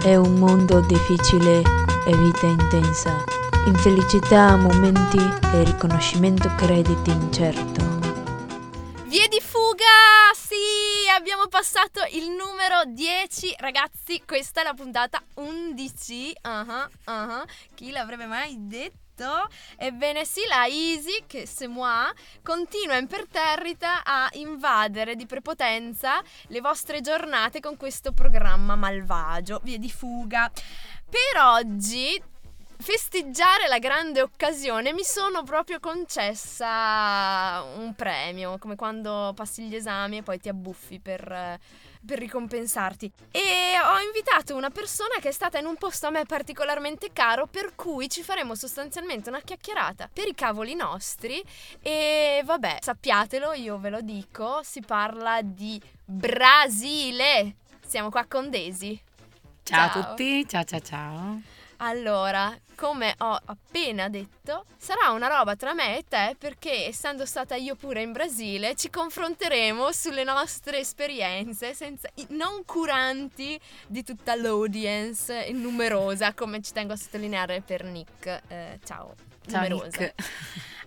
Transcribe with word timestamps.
È 0.00 0.14
un 0.14 0.34
mondo 0.34 0.80
difficile 0.80 1.60
e 2.06 2.16
vita 2.16 2.46
intensa. 2.46 3.24
Infelicità 3.66 4.50
a 4.50 4.56
momenti 4.56 5.18
e 5.18 5.64
riconoscimento 5.64 6.48
crediti 6.56 7.10
incerto. 7.10 7.82
Vie 9.06 9.26
di 9.26 9.40
fuga! 9.40 10.30
Sì, 10.34 10.54
abbiamo 11.16 11.48
passato 11.48 12.00
il 12.12 12.30
numero 12.30 12.84
10. 12.86 13.56
Ragazzi, 13.58 14.22
questa 14.24 14.60
è 14.60 14.64
la 14.64 14.74
puntata 14.74 15.20
11. 15.34 16.36
Uh-huh, 16.44 17.12
uh-huh. 17.12 17.44
Chi 17.74 17.90
l'avrebbe 17.90 18.26
mai 18.26 18.54
detto? 18.56 19.07
Ebbene 19.76 20.24
sì, 20.24 20.40
la 20.46 20.66
Easy, 20.66 21.24
che 21.26 21.46
se 21.46 21.66
moi, 21.66 22.12
continua 22.42 22.96
imperterrita 22.96 24.04
a 24.04 24.28
invadere 24.32 25.16
di 25.16 25.26
prepotenza 25.26 26.22
le 26.48 26.60
vostre 26.60 27.00
giornate 27.00 27.60
con 27.60 27.76
questo 27.76 28.12
programma 28.12 28.76
malvagio, 28.76 29.60
Vie 29.62 29.78
di 29.78 29.90
fuga. 29.90 30.50
Per 30.50 31.42
oggi 31.42 32.22
festeggiare 32.80 33.66
la 33.66 33.78
grande 33.78 34.22
occasione 34.22 34.92
mi 34.92 35.02
sono 35.02 35.42
proprio 35.42 35.80
concessa 35.80 37.62
un 37.76 37.94
premio, 37.94 38.56
come 38.58 38.76
quando 38.76 39.32
passi 39.34 39.64
gli 39.64 39.74
esami 39.74 40.18
e 40.18 40.22
poi 40.22 40.38
ti 40.38 40.48
abbuffi 40.48 41.00
per, 41.00 41.58
per, 42.08 42.18
ricompensarti. 42.18 43.12
E 43.30 43.40
ho 43.84 44.00
invitato 44.00 44.56
una 44.56 44.70
persona 44.70 45.16
che 45.20 45.28
è 45.28 45.32
stata 45.32 45.58
in 45.58 45.66
un 45.66 45.76
posto 45.76 46.06
a 46.06 46.10
me 46.10 46.24
particolarmente 46.24 47.10
caro, 47.12 47.46
per 47.46 47.74
cui 47.74 48.08
ci 48.08 48.22
faremo 48.22 48.54
sostanzialmente 48.54 49.28
una 49.28 49.40
chiacchierata 49.40 50.08
per 50.10 50.26
i 50.26 50.34
cavoli 50.34 50.74
nostri. 50.74 51.42
E 51.82 52.40
vabbè, 52.44 52.78
sappiatelo, 52.80 53.52
io 53.52 53.78
ve 53.78 53.90
lo 53.90 54.00
dico, 54.00 54.60
si 54.62 54.80
parla 54.80 55.40
di 55.42 55.80
Brasile. 56.04 57.56
Siamo 57.86 58.10
qua 58.10 58.24
con 58.26 58.50
Daisy. 58.50 59.00
Ciao, 59.62 59.90
ciao. 59.90 60.00
a 60.00 60.04
tutti, 60.06 60.48
ciao 60.48 60.64
ciao 60.64 60.80
ciao. 60.80 61.57
Allora, 61.80 62.56
come 62.74 63.14
ho 63.18 63.38
appena 63.44 64.08
detto, 64.08 64.64
sarà 64.76 65.10
una 65.10 65.28
roba 65.28 65.54
tra 65.54 65.74
me 65.74 65.98
e 65.98 66.04
te 66.08 66.34
perché 66.36 66.86
essendo 66.86 67.24
stata 67.24 67.54
io 67.54 67.76
pure 67.76 68.02
in 68.02 68.10
Brasile 68.10 68.74
ci 68.74 68.90
confronteremo 68.90 69.92
sulle 69.92 70.24
nostre 70.24 70.78
esperienze 70.78 71.74
senza, 71.74 72.08
non 72.30 72.64
curanti 72.64 73.60
di 73.86 74.02
tutta 74.02 74.34
l'audience 74.34 75.50
numerosa, 75.52 76.34
come 76.34 76.60
ci 76.62 76.72
tengo 76.72 76.94
a 76.94 76.96
sottolineare 76.96 77.60
per 77.60 77.84
Nick. 77.84 78.26
Eh, 78.48 78.80
ciao, 78.84 79.14
ciao 79.46 79.68
numerosa. 79.68 79.98
Nick. 80.00 80.14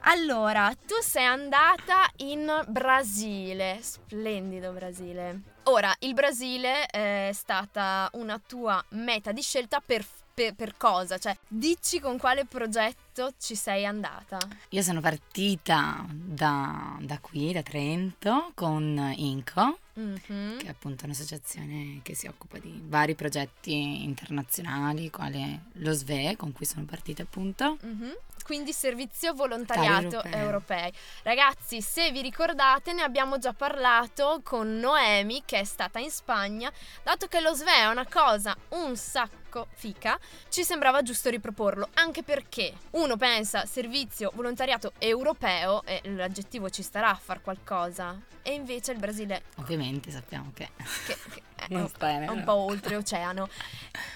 Allora, 0.06 0.74
tu 0.88 0.96
sei 1.02 1.26
andata 1.26 2.10
in 2.18 2.50
Brasile, 2.68 3.78
splendido 3.82 4.72
Brasile. 4.72 5.42
Ora, 5.66 5.94
il 6.00 6.14
Brasile 6.14 6.86
è 6.88 7.30
stata 7.34 8.10
una 8.14 8.42
tua 8.46 8.84
meta 8.90 9.32
di 9.32 9.42
scelta 9.42 9.80
per 9.80 10.04
per, 10.34 10.54
per, 10.54 10.78
cosa? 10.78 11.18
Cioè, 11.18 11.36
dici 11.48 12.00
con 12.00 12.18
quale 12.18 12.46
progetto 12.46 13.34
ci 13.40 13.56
sei 13.56 13.86
andata? 13.86 14.38
Io 14.70 14.82
sono 14.82 15.02
partita 15.02 16.06
da, 16.10 16.98
da 17.00 17.20
qui, 17.20 17.52
da 17.52 17.62
Trento, 17.62 18.52
con 18.54 19.14
Inco, 19.18 19.80
mm-hmm. 20.00 20.58
che 20.58 20.66
è 20.66 20.70
appunto 20.70 21.06
un'associazione 21.06 22.00
che 22.04 22.16
si 22.16 22.28
occupa 22.28 22.58
di 22.58 22.82
vari 22.86 23.16
progetti 23.16 24.04
internazionali, 24.04 25.10
quale 25.10 25.66
lo 25.74 25.92
SVE, 25.92 26.36
con 26.38 26.52
cui 26.52 26.66
sono 26.66 26.86
partita 26.86 27.24
appunto. 27.24 27.78
Mm-hmm 27.86 28.12
quindi 28.52 28.74
servizio 28.74 29.34
volontariato 29.34 30.22
europei. 30.24 30.92
Ragazzi, 31.24 31.82
se 31.82 32.12
vi 32.12 32.22
ricordate, 32.22 32.92
ne 32.92 33.02
abbiamo 33.02 33.38
già 33.38 33.54
parlato 33.54 34.42
con 34.44 34.78
Noemi, 34.78 35.44
che 35.46 35.60
è 35.60 35.64
stata 35.64 36.00
in 36.00 36.12
Spagna. 36.12 36.72
Dato 37.04 37.28
che 37.28 37.40
lo 37.40 37.54
SVE 37.54 37.76
è 37.76 37.88
una 37.88 38.06
cosa 38.06 38.56
un 38.70 38.98
sacco 38.98 39.41
fica, 39.74 40.20
ci 40.50 40.64
sembrava 40.64 41.02
giusto 41.02 41.30
riproporlo, 41.30 41.90
anche 41.94 42.24
perché 42.24 42.74
uno 42.92 43.18
pensa 43.18 43.66
servizio 43.66 44.32
volontariato 44.34 44.94
europeo 44.98 45.84
e 45.84 46.02
l'aggettivo 46.04 46.70
ci 46.70 46.84
starà 46.84 47.10
a 47.10 47.16
far 47.16 47.42
qualcosa. 47.42 48.20
E 48.42 48.54
invece 48.54 48.92
il 48.92 49.00
Brasile... 49.00 49.44
Ovviamente 49.56 50.10
sappiamo 50.12 50.52
che... 50.54 50.70
che, 51.06 51.18
che 51.34 51.42
è, 51.56 51.66
non 51.70 51.88
sta 51.88 52.10
è 52.10 52.28
un 52.28 52.44
po' 52.44 52.54
oltreoceano. 52.54 53.48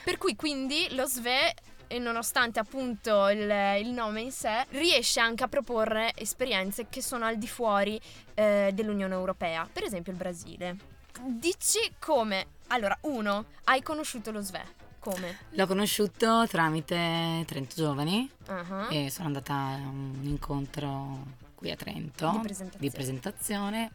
Per 0.04 0.18
cui 0.18 0.36
quindi 0.36 0.88
lo 0.96 1.06
SVE 1.06 1.54
e 1.88 2.00
nonostante 2.00 2.60
appunto 2.60 3.30
il, 3.30 3.42
il, 3.80 3.90
nome 3.90 4.22
in 4.22 4.32
sé, 4.32 4.66
riesce 4.70 5.20
anche 5.20 5.44
a 5.44 5.48
proporre 5.48 6.12
esperienze 6.16 6.88
che 6.90 7.02
sono 7.02 7.26
al 7.26 7.38
di 7.38 7.48
fuori 7.48 8.00
eh, 8.34 8.72
dell'Unione 8.74 9.14
Europea, 9.14 9.68
per 9.72 9.84
esempio 9.84 10.12
il 10.12 10.18
Brasile. 10.18 10.78
Dici 11.22 11.94
come? 12.00 12.48
Allora, 12.68 12.98
uno, 13.02 13.46
hai 13.66 13.82
conosciuto 13.82 14.32
lo 14.32 14.42
SVE. 14.42 14.84
Come? 15.06 15.38
L'ho 15.52 15.68
conosciuto 15.68 16.48
tramite 16.48 17.44
Trento 17.46 17.76
Giovani 17.76 18.28
uh-huh. 18.48 18.88
e 18.90 19.12
sono 19.12 19.28
andata 19.28 19.54
a 19.54 19.76
un 19.76 20.22
incontro 20.24 21.26
qui 21.54 21.70
a 21.70 21.76
Trento 21.76 22.32
di 22.32 22.40
presentazione, 22.42 22.80
di 22.80 22.90
presentazione 22.90 23.92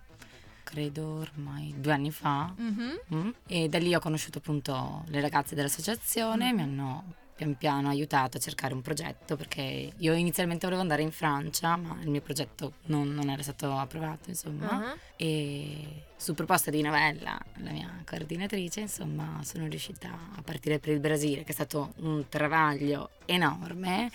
credo 0.63 1.19
ormai 1.19 1.75
due 1.77 1.93
anni 1.93 2.13
fa 2.13 2.55
mm-hmm. 2.59 2.97
mm, 3.13 3.31
e 3.49 3.69
da 3.69 3.79
lì 3.79 3.93
ho 3.93 3.99
conosciuto 3.99 4.39
appunto 4.39 5.03
le 5.09 5.21
ragazze 5.21 5.57
dell'associazione, 5.57 6.53
mm. 6.53 6.55
mi 6.55 6.63
hanno 6.63 7.05
pian 7.41 7.57
piano 7.57 7.89
aiutato 7.89 8.37
a 8.37 8.41
cercare 8.41 8.75
un 8.75 8.83
progetto 8.83 9.35
perché 9.35 9.93
io 9.97 10.13
inizialmente 10.13 10.67
volevo 10.67 10.83
andare 10.83 11.01
in 11.01 11.11
Francia 11.11 11.75
ma 11.77 11.97
il 12.03 12.11
mio 12.11 12.21
progetto 12.21 12.75
non, 12.87 13.15
non 13.15 13.31
era 13.31 13.43
stato 13.43 13.73
approvato 13.73 14.29
insomma 14.29 14.69
uh-huh. 14.69 14.99
e 15.17 16.05
su 16.17 16.35
proposta 16.35 16.71
di 16.71 16.83
Novella, 16.83 17.41
la 17.63 17.71
mia 17.71 18.03
coordinatrice, 18.05 18.81
insomma 18.81 19.41
sono 19.43 19.67
riuscita 19.69 20.11
a 20.37 20.43
partire 20.43 20.79
per 20.79 20.93
il 20.93 21.01
Brasile 21.01 21.45
che 21.45 21.51
è 21.51 21.55
stato 21.55 21.95
un 22.01 22.29
travaglio 22.29 23.11
enorme 23.25 24.11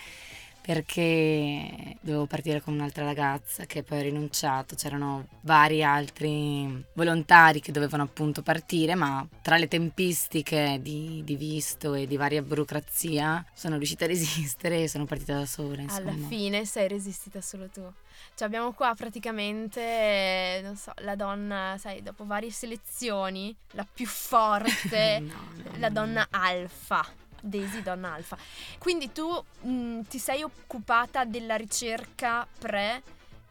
perché 0.66 1.96
dovevo 2.00 2.26
partire 2.26 2.60
con 2.60 2.74
un'altra 2.74 3.04
ragazza 3.04 3.66
che 3.66 3.84
poi 3.84 4.00
ha 4.00 4.02
rinunciato, 4.02 4.74
c'erano 4.74 5.28
vari 5.42 5.84
altri 5.84 6.84
volontari 6.94 7.60
che 7.60 7.70
dovevano 7.70 8.02
appunto 8.02 8.42
partire, 8.42 8.96
ma 8.96 9.24
tra 9.42 9.58
le 9.58 9.68
tempistiche 9.68 10.80
di, 10.82 11.22
di 11.24 11.36
visto 11.36 11.94
e 11.94 12.08
di 12.08 12.16
varia 12.16 12.42
burocrazia 12.42 13.46
sono 13.54 13.76
riuscita 13.76 14.06
a 14.06 14.08
resistere 14.08 14.82
e 14.82 14.88
sono 14.88 15.04
partita 15.04 15.34
da 15.34 15.46
sola. 15.46 15.82
Insomma. 15.82 16.10
Alla 16.10 16.26
fine 16.26 16.64
sei 16.64 16.88
resistita 16.88 17.40
solo 17.40 17.68
tu. 17.68 17.88
Cioè 18.34 18.48
abbiamo 18.48 18.72
qua 18.72 18.92
praticamente, 18.96 20.58
non 20.64 20.74
so, 20.74 20.90
la 21.02 21.14
donna, 21.14 21.76
sai, 21.78 22.02
dopo 22.02 22.26
varie 22.26 22.50
selezioni, 22.50 23.54
la 23.70 23.86
più 23.90 24.06
forte, 24.06 25.20
no, 25.22 25.32
no, 25.54 25.78
la 25.78 25.90
donna 25.90 26.26
no. 26.28 26.38
alfa 26.40 27.06
Daisy 27.46 27.82
Donna 27.82 28.14
Alfa. 28.14 28.36
Quindi 28.78 29.12
tu 29.12 29.28
mh, 29.28 29.70
mm, 29.70 30.00
ti 30.08 30.18
sei 30.18 30.42
occupata 30.42 31.24
della 31.24 31.56
ricerca 31.56 32.46
pre 32.58 33.02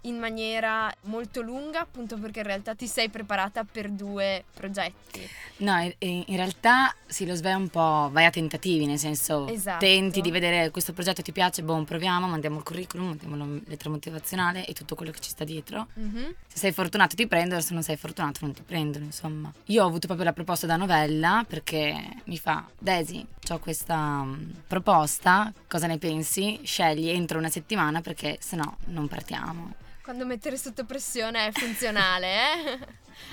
in 0.05 0.17
maniera 0.17 0.91
molto 1.03 1.41
lunga, 1.41 1.81
appunto 1.81 2.17
perché 2.17 2.39
in 2.39 2.45
realtà 2.45 2.75
ti 2.75 2.87
sei 2.87 3.09
preparata 3.09 3.63
per 3.63 3.89
due 3.89 4.43
progetti. 4.53 5.27
No, 5.57 5.91
in, 5.99 6.35
realtà 6.35 6.93
sì, 7.05 7.25
lo 7.25 7.35
SVE 7.35 7.53
un 7.53 7.69
po' 7.69 8.09
vai 8.11 8.25
a 8.25 8.29
tentativi, 8.29 8.85
nel 8.85 8.99
senso 8.99 9.47
esatto. 9.47 9.79
tenti 9.79 10.21
di 10.21 10.31
vedere 10.31 10.69
questo 10.69 10.93
progetto 10.93 11.21
ti 11.21 11.31
piace, 11.31 11.63
boh, 11.63 11.83
proviamo, 11.83 12.27
mandiamo 12.27 12.57
il 12.57 12.63
curriculum, 12.63 13.07
mandiamo 13.07 13.35
la 13.37 13.59
lettera 13.65 13.89
motivazionale 13.89 14.65
e 14.65 14.73
tutto 14.73 14.95
quello 14.95 15.11
che 15.11 15.19
ci 15.19 15.29
sta 15.29 15.43
dietro. 15.43 15.87
Mm-hmm. 15.99 16.31
Se 16.47 16.57
sei 16.57 16.71
fortunato 16.71 17.15
ti 17.15 17.27
prendono, 17.27 17.61
se 17.61 17.73
non 17.73 17.83
sei 17.83 17.95
fortunato 17.95 18.39
non 18.41 18.53
ti 18.53 18.63
prendono, 18.63 19.05
insomma. 19.05 19.51
Io 19.65 19.83
ho 19.83 19.87
avuto 19.87 20.07
proprio 20.07 20.25
la 20.25 20.33
proposta 20.33 20.67
da 20.67 20.75
novella 20.75 21.45
perché 21.47 22.21
mi 22.25 22.37
fa, 22.37 22.65
Daisy, 22.77 23.25
ho 23.49 23.59
questa 23.59 23.95
um, 23.95 24.53
proposta, 24.67 25.51
cosa 25.67 25.87
ne 25.87 25.97
pensi? 25.97 26.59
Scegli 26.63 27.09
entro 27.09 27.37
una 27.37 27.49
settimana 27.49 28.01
perché 28.01 28.37
se 28.39 28.55
no 28.55 28.77
non 28.85 29.07
partiamo. 29.07 29.83
Quando 30.05 30.23
mettere 30.27 30.55
sotto 30.55 30.85
pressione 30.85 31.47
è 31.47 31.51
funzionale, 31.51 32.27
eh? 32.27 32.79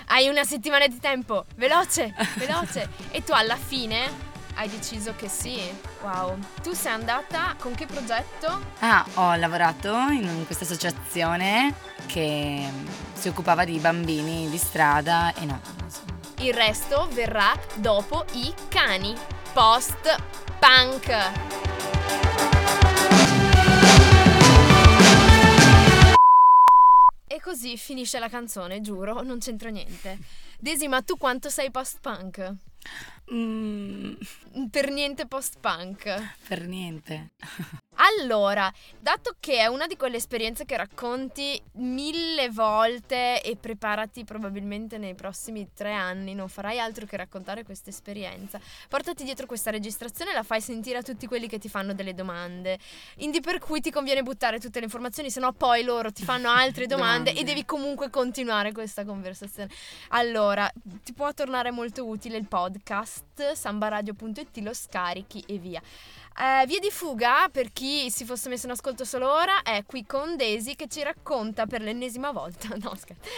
Hai 0.07 0.29
una 0.29 0.43
settimana 0.43 0.87
di 0.87 0.99
tempo, 0.99 1.45
veloce, 1.57 2.15
veloce. 2.37 2.89
E 3.11 3.23
tu 3.23 3.33
alla 3.33 3.57
fine 3.57 4.11
hai 4.55 4.71
deciso 4.71 5.15
che 5.15 5.29
sì. 5.29 5.61
Wow. 6.01 6.39
Tu 6.63 6.73
sei 6.73 6.93
andata 6.93 7.55
con 7.59 7.75
che 7.75 7.85
progetto? 7.85 8.59
Ah, 8.79 9.05
ho 9.17 9.35
lavorato 9.35 9.95
in 10.13 10.45
questa 10.47 10.65
associazione 10.65 11.75
che 12.07 12.67
si 13.13 13.29
occupava 13.29 13.67
di 13.67 13.79
bambini 13.79 14.49
di 14.49 14.57
strada 14.57 15.35
e 15.35 15.45
no. 15.45 15.61
Il 16.39 16.55
resto 16.55 17.07
verrà 17.13 17.53
dopo 17.75 18.25
i 18.33 18.51
cani. 18.69 19.15
Post 19.53 20.17
punk. 20.59 21.72
Così 27.53 27.77
finisce 27.77 28.19
la 28.19 28.31
canzone, 28.31 28.81
giuro, 28.81 29.21
non 29.21 29.39
c'entra 29.39 29.69
niente. 29.69 30.19
Desi, 30.59 30.89
ma 30.89 31.03
tu 31.03 31.19
quanto 31.19 31.51
sei 31.51 31.71
post-punk? 31.71 32.55
Mm, 33.33 34.15
Per 34.71 34.91
niente 34.91 35.27
post-punk. 35.27 36.35
per 36.49 36.67
niente. 36.67 37.31
Allora, 38.21 38.73
dato 38.99 39.37
che 39.39 39.59
è 39.59 39.67
una 39.67 39.87
di 39.87 39.97
quelle 39.97 40.17
esperienze 40.17 40.65
che 40.65 40.77
racconti 40.77 41.61
mille 41.75 42.49
volte 42.51 43.41
e 43.43 43.57
preparati 43.57 44.25
probabilmente 44.25 44.99
nei 44.99 45.15
prossimi 45.15 45.69
tre 45.73 45.93
anni, 45.93 46.35
non 46.35 46.49
farai 46.49 46.81
altro 46.81 47.07
che 47.07 47.17
raccontare 47.17 47.65
questa 47.65 47.91
esperienza, 47.91 48.61
portati 48.89 49.23
dietro 49.25 49.47
questa 49.47 49.71
registrazione 49.71 50.33
e 50.33 50.35
la 50.35 50.43
fai 50.43 50.61
sentire 50.61 50.99
a 50.99 51.03
tutti 51.03 51.27
quelli 51.27 51.47
che 51.49 51.59
ti 51.59 51.69
fanno 51.69 51.95
delle 51.95 52.15
domande. 52.15 52.79
Indi 53.19 53.41
per 53.41 53.59
cui 53.61 53.81
ti 53.81 53.91
conviene 53.91 54.23
buttare 54.23 54.59
tutte 54.59 54.79
le 54.81 54.87
informazioni, 54.87 55.31
sennò 55.31 55.53
poi 55.53 55.85
loro 55.85 56.11
ti 56.13 56.25
fanno 56.25 56.51
altre 56.51 56.87
domande, 56.87 56.91
Domande. 57.33 57.41
e 57.41 57.45
devi 57.45 57.65
comunque 57.65 58.11
continuare 58.11 58.73
questa 58.73 59.05
conversazione. 59.05 59.71
Allora, 60.09 60.71
ti 61.05 61.13
può 61.13 61.33
tornare 61.35 61.71
molto 61.71 62.05
utile 62.07 62.37
il 62.37 62.49
podcast, 62.49 62.72
sambaradio.it, 63.55 64.57
lo 64.59 64.75
scarichi 64.75 65.43
e 65.47 65.59
via. 65.59 65.81
Eh, 66.35 66.65
Via 66.67 66.79
di 66.79 66.91
fuga, 66.91 67.49
per 67.53 67.73
chi 67.73 68.11
si 68.11 68.25
fosse 68.25 68.49
messo 68.49 68.65
in 68.65 68.73
ascolto 68.73 69.05
solo 69.05 69.31
ora, 69.31 69.61
è 69.63 69.85
qui 69.85 70.07
con 70.07 70.35
Daisy 70.37 70.75
che 70.77 70.87
ci 70.89 71.03
racconta 71.03 71.67
per 71.67 71.83
l'ennesima 71.83 72.31
volta 72.33 72.69
no, 72.81 72.97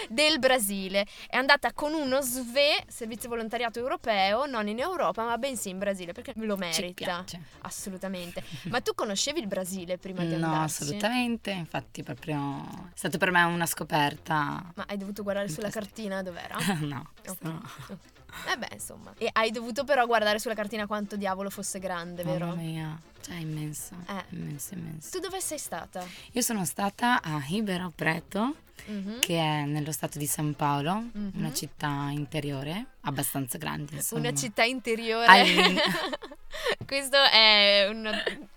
del 0.09 0.39
Brasile. 0.39 1.05
È 1.27 1.37
andata 1.37 1.73
con 1.73 1.93
uno 1.93 2.21
SVE, 2.21 2.85
Servizio 2.87 3.29
Volontariato 3.29 3.81
Europeo, 3.81 4.47
non 4.47 4.69
in 4.69 4.79
Europa, 4.79 5.25
ma 5.25 5.37
bensì 5.39 5.71
in 5.71 5.79
Brasile, 5.79 6.13
perché 6.13 6.33
lo 6.37 6.55
Ci 6.55 6.61
merita. 6.61 6.93
piace. 7.05 7.41
Assolutamente. 7.63 8.45
Ma 8.71 8.81
tu 8.81 8.95
conoscevi 8.95 9.41
il 9.41 9.49
Brasile 9.49 9.99
prima 9.99 10.23
di 10.23 10.37
No, 10.37 10.47
andarci? 10.47 10.83
assolutamente. 10.85 11.51
Infatti, 11.51 12.05
proprio 12.05 12.63
è 12.95 12.97
stata 12.97 13.19
per 13.19 13.33
me 13.33 13.43
una 13.43 13.67
scoperta. 13.67 14.71
Ma 14.75 14.85
hai 14.87 14.97
dovuto 14.99 15.25
guardare 15.25 15.49
sulla 15.49 15.71
cartina 15.71 16.23
dov'era? 16.23 16.57
no, 16.83 17.11
questo 17.21 17.49
no. 17.49 17.63
Eh 18.53 18.57
beh, 18.57 18.69
insomma. 18.73 19.13
E 19.19 19.29
hai 19.33 19.51
dovuto 19.51 19.85
però 19.85 20.07
guardare 20.07 20.39
sulla 20.39 20.55
cartina 20.55 20.87
quanto 20.87 21.17
diavolo 21.17 21.51
fosse 21.51 21.79
grande, 21.79 22.23
vero? 22.25 22.47
Mamma 22.47 22.61
mia, 22.61 23.01
cioè 23.21 23.37
è 23.37 23.39
immenso. 23.41 23.95
Eh. 24.09 24.25
Immenso, 24.31 24.75
immenso. 24.75 25.11
Tu 25.11 25.21
dove 25.21 25.41
sei 25.41 25.59
stata? 25.59 26.05
Io 26.33 26.41
sono 26.43 26.65
stata 26.65 27.23
a 27.23 27.39
Ribeirão 27.39 27.91
Preto, 27.95 28.57
Mhm. 28.87 29.21
che 29.21 29.39
è 29.39 29.65
nello 29.65 29.93
stato 29.93 30.19
di 30.19 30.27
San 30.27 30.55
Paolo, 30.55 30.95
Mhm. 31.13 31.31
una 31.35 31.53
città 31.53 32.09
interiore, 32.11 32.87
abbastanza 33.03 33.57
grande. 33.57 33.97
Insomma. 33.97 34.29
Una 34.29 34.35
città 34.39 34.65
interiore. 34.65 35.27
All'in- 35.27 35.79
Questo 36.87 37.17
è 37.17 37.87
una 37.91 38.13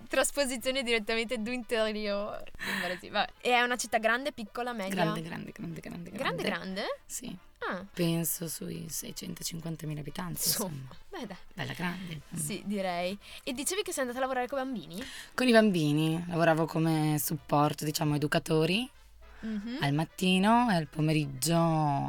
trasposizione 0.08 0.84
direttamente 0.84 1.38
du 1.42 1.52
interior. 1.52 2.42
in 2.74 2.80
Brasile. 2.82 3.12
Vabbè. 3.12 3.32
E 3.42 3.52
è 3.52 3.62
una 3.62 3.76
città 3.76 3.98
grande, 4.00 4.32
piccola, 4.32 4.74
media? 4.74 4.94
Grande, 4.96 5.22
grande, 5.22 5.52
grande, 5.52 5.80
grande. 5.82 6.12
Grande, 6.12 6.44
grande? 6.44 6.84
Sì, 7.06 7.36
Ah, 7.70 7.86
penso 7.94 8.48
sui 8.48 8.86
650.000 8.90 10.00
abitanti, 10.00 10.42
insomma. 10.48 10.70
insomma. 10.74 10.96
Beh, 11.10 11.26
dai. 11.26 11.38
Bella 11.54 11.74
grande. 11.74 12.22
Mm. 12.34 12.38
Sì, 12.38 12.64
direi. 12.66 13.18
E 13.44 13.54
dicevi 13.54 13.82
che 13.82 13.92
sei 13.92 14.02
andata 14.04 14.20
a 14.20 14.22
lavorare 14.22 14.48
con 14.48 14.60
i 14.60 14.64
bambini? 14.64 15.04
Con 15.34 15.48
i 15.48 15.52
bambini 15.52 16.24
lavoravo 16.28 16.66
come 16.66 17.18
supporto, 17.20 17.84
diciamo, 17.84 18.16
educatori 18.16 18.90
Mhm. 19.40 19.78
al 19.82 19.94
mattino 19.94 20.68
e 20.72 20.76
al 20.76 20.88
pomeriggio 20.88 21.56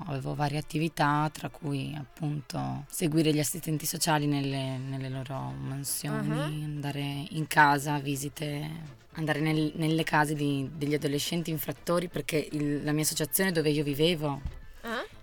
avevo 0.06 0.34
varie 0.34 0.58
attività, 0.58 1.28
tra 1.32 1.48
cui 1.50 1.94
appunto 1.94 2.84
seguire 2.88 3.32
gli 3.34 3.38
assistenti 3.40 3.84
sociali 3.84 4.26
nelle, 4.26 4.78
nelle 4.78 5.08
loro 5.10 5.34
mansioni, 5.58 6.28
Uh-huh. 6.28 6.40
andare 6.64 7.26
in 7.30 7.46
casa, 7.46 7.98
visite, 7.98 8.96
andare 9.12 9.40
nel- 9.40 9.72
nelle 9.74 10.04
case 10.04 10.34
di- 10.34 10.70
degli 10.72 10.94
adolescenti 10.94 11.50
infrattori 11.50 12.08
perché 12.08 12.48
il- 12.52 12.82
la 12.84 12.92
mia 12.92 13.02
associazione 13.02 13.50
dove 13.52 13.70
io 13.70 13.82
vivevo 13.82 14.40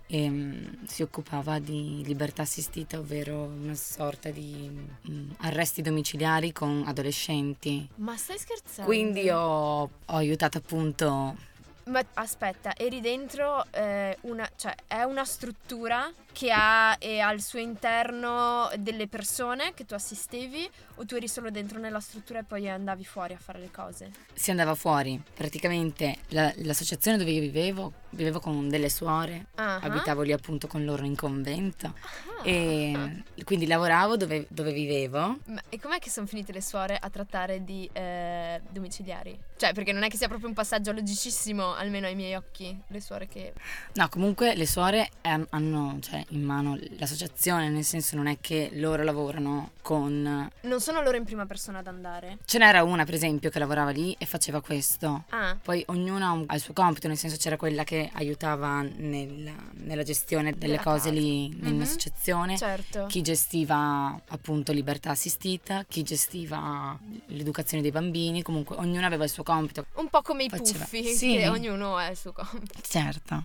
Ah? 0.08 0.14
ehm, 0.14 0.86
si 0.86 1.02
occupava 1.02 1.58
di 1.58 2.02
libertà 2.04 2.42
assistita, 2.42 2.98
ovvero 2.98 3.42
una 3.42 3.74
sorta 3.74 4.30
di 4.30 4.70
mm, 5.10 5.30
arresti 5.38 5.82
domiciliari 5.82 6.52
con 6.52 6.84
adolescenti. 6.86 7.88
Ma 7.96 8.16
stai 8.16 8.38
scherzando? 8.38 8.90
Quindi 8.90 9.28
ho, 9.30 9.80
ho 9.82 9.90
aiutato 10.06 10.58
appunto 10.58 11.36
Ma 11.84 12.04
aspetta, 12.14 12.74
eri 12.76 13.00
dentro 13.00 13.64
eh, 13.70 14.16
una... 14.22 14.48
cioè 14.56 14.74
è 14.86 15.02
una 15.02 15.24
struttura 15.24 16.12
che 16.36 16.52
ha 16.52 16.96
e 16.98 17.18
al 17.20 17.40
suo 17.40 17.58
interno 17.60 18.68
delle 18.76 19.08
persone 19.08 19.72
che 19.72 19.86
tu 19.86 19.94
assistevi 19.94 20.68
o 20.96 21.06
tu 21.06 21.14
eri 21.14 21.28
solo 21.28 21.50
dentro 21.50 21.78
nella 21.78 21.98
struttura 21.98 22.40
e 22.40 22.44
poi 22.44 22.68
andavi 22.68 23.06
fuori 23.06 23.32
a 23.32 23.38
fare 23.38 23.58
le 23.58 23.70
cose? 23.70 24.10
si 24.34 24.50
andava 24.50 24.74
fuori. 24.74 25.18
Praticamente 25.34 26.18
la- 26.28 26.52
l'associazione 26.56 27.16
dove 27.16 27.30
io 27.30 27.40
vivevo, 27.40 27.92
vivevo 28.10 28.38
con 28.38 28.68
delle 28.68 28.90
suore, 28.90 29.46
Ah, 29.54 29.76
abitavo 29.76 30.20
lì 30.20 30.32
appunto 30.32 30.66
con 30.66 30.84
loro 30.84 31.06
in 31.06 31.16
convento 31.16 31.86
ah. 31.86 32.42
e 32.42 33.22
quindi 33.44 33.66
lavoravo 33.66 34.18
dove, 34.18 34.44
dove 34.48 34.72
vivevo. 34.72 35.38
Ma- 35.46 35.62
e 35.70 35.80
com'è 35.80 35.98
che 35.98 36.10
sono 36.10 36.26
finite 36.26 36.52
le 36.52 36.60
suore 36.60 36.98
a 37.00 37.08
trattare 37.08 37.64
di 37.64 37.88
eh, 37.94 38.60
domiciliari? 38.68 39.38
Cioè, 39.56 39.72
perché 39.72 39.92
non 39.92 40.02
è 40.02 40.08
che 40.08 40.18
sia 40.18 40.28
proprio 40.28 40.48
un 40.48 40.54
passaggio 40.54 40.92
logicissimo, 40.92 41.74
almeno 41.74 42.06
ai 42.06 42.14
miei 42.14 42.34
occhi, 42.34 42.78
le 42.88 43.00
suore 43.00 43.26
che... 43.26 43.54
No, 43.94 44.08
comunque 44.10 44.54
le 44.54 44.66
suore 44.66 45.08
ehm, 45.22 45.46
hanno 45.50 45.96
cioè, 46.02 46.24
in 46.30 46.42
mano 46.42 46.78
l'associazione, 46.98 47.68
nel 47.68 47.84
senso 47.84 48.16
non 48.16 48.26
è 48.26 48.38
che 48.40 48.70
loro 48.74 49.02
lavorano 49.04 49.70
con... 49.82 50.50
Non 50.62 50.80
sono 50.80 51.00
loro 51.02 51.16
in 51.16 51.24
prima 51.24 51.46
persona 51.46 51.78
ad 51.78 51.86
andare. 51.86 52.38
Ce 52.44 52.58
n'era 52.58 52.82
una 52.82 53.04
per 53.04 53.14
esempio 53.14 53.50
che 53.50 53.58
lavorava 53.58 53.90
lì 53.90 54.14
e 54.18 54.26
faceva 54.26 54.60
questo. 54.60 55.24
Ah, 55.30 55.56
Poi 55.62 55.82
ognuno 55.88 56.44
ha 56.46 56.54
il 56.54 56.60
suo 56.60 56.72
compito, 56.72 57.06
nel 57.08 57.16
senso 57.16 57.36
c'era 57.36 57.56
quella 57.56 57.84
che 57.84 58.10
aiutava 58.14 58.82
nella, 58.82 59.52
nella 59.74 60.02
gestione 60.02 60.52
delle 60.52 60.72
Della 60.76 60.82
cose 60.82 61.08
casa. 61.08 61.20
lì 61.20 61.48
Mhm. 61.48 61.58
nell'associazione. 61.60 62.56
certo. 62.56 63.06
Chi 63.06 63.22
gestiva 63.22 64.20
appunto 64.28 64.72
libertà 64.72 65.10
assistita, 65.10 65.84
chi 65.88 66.02
gestiva 66.02 66.98
l'educazione 67.26 67.82
dei 67.82 67.92
bambini, 67.92 68.42
comunque 68.42 68.76
ognuno 68.76 69.06
aveva 69.06 69.24
il 69.24 69.30
suo 69.30 69.42
compito. 69.42 69.86
Un 69.94 70.08
po' 70.08 70.22
come 70.22 70.44
i 70.44 70.48
Faceva- 70.48 70.84
puffi, 70.84 71.04
Sì. 71.14 71.36
che 71.36 71.48
ognuno 71.48 71.96
ha 71.96 72.08
il 72.08 72.16
suo 72.16 72.32
compito. 72.32 72.80
Certo. 72.82 73.44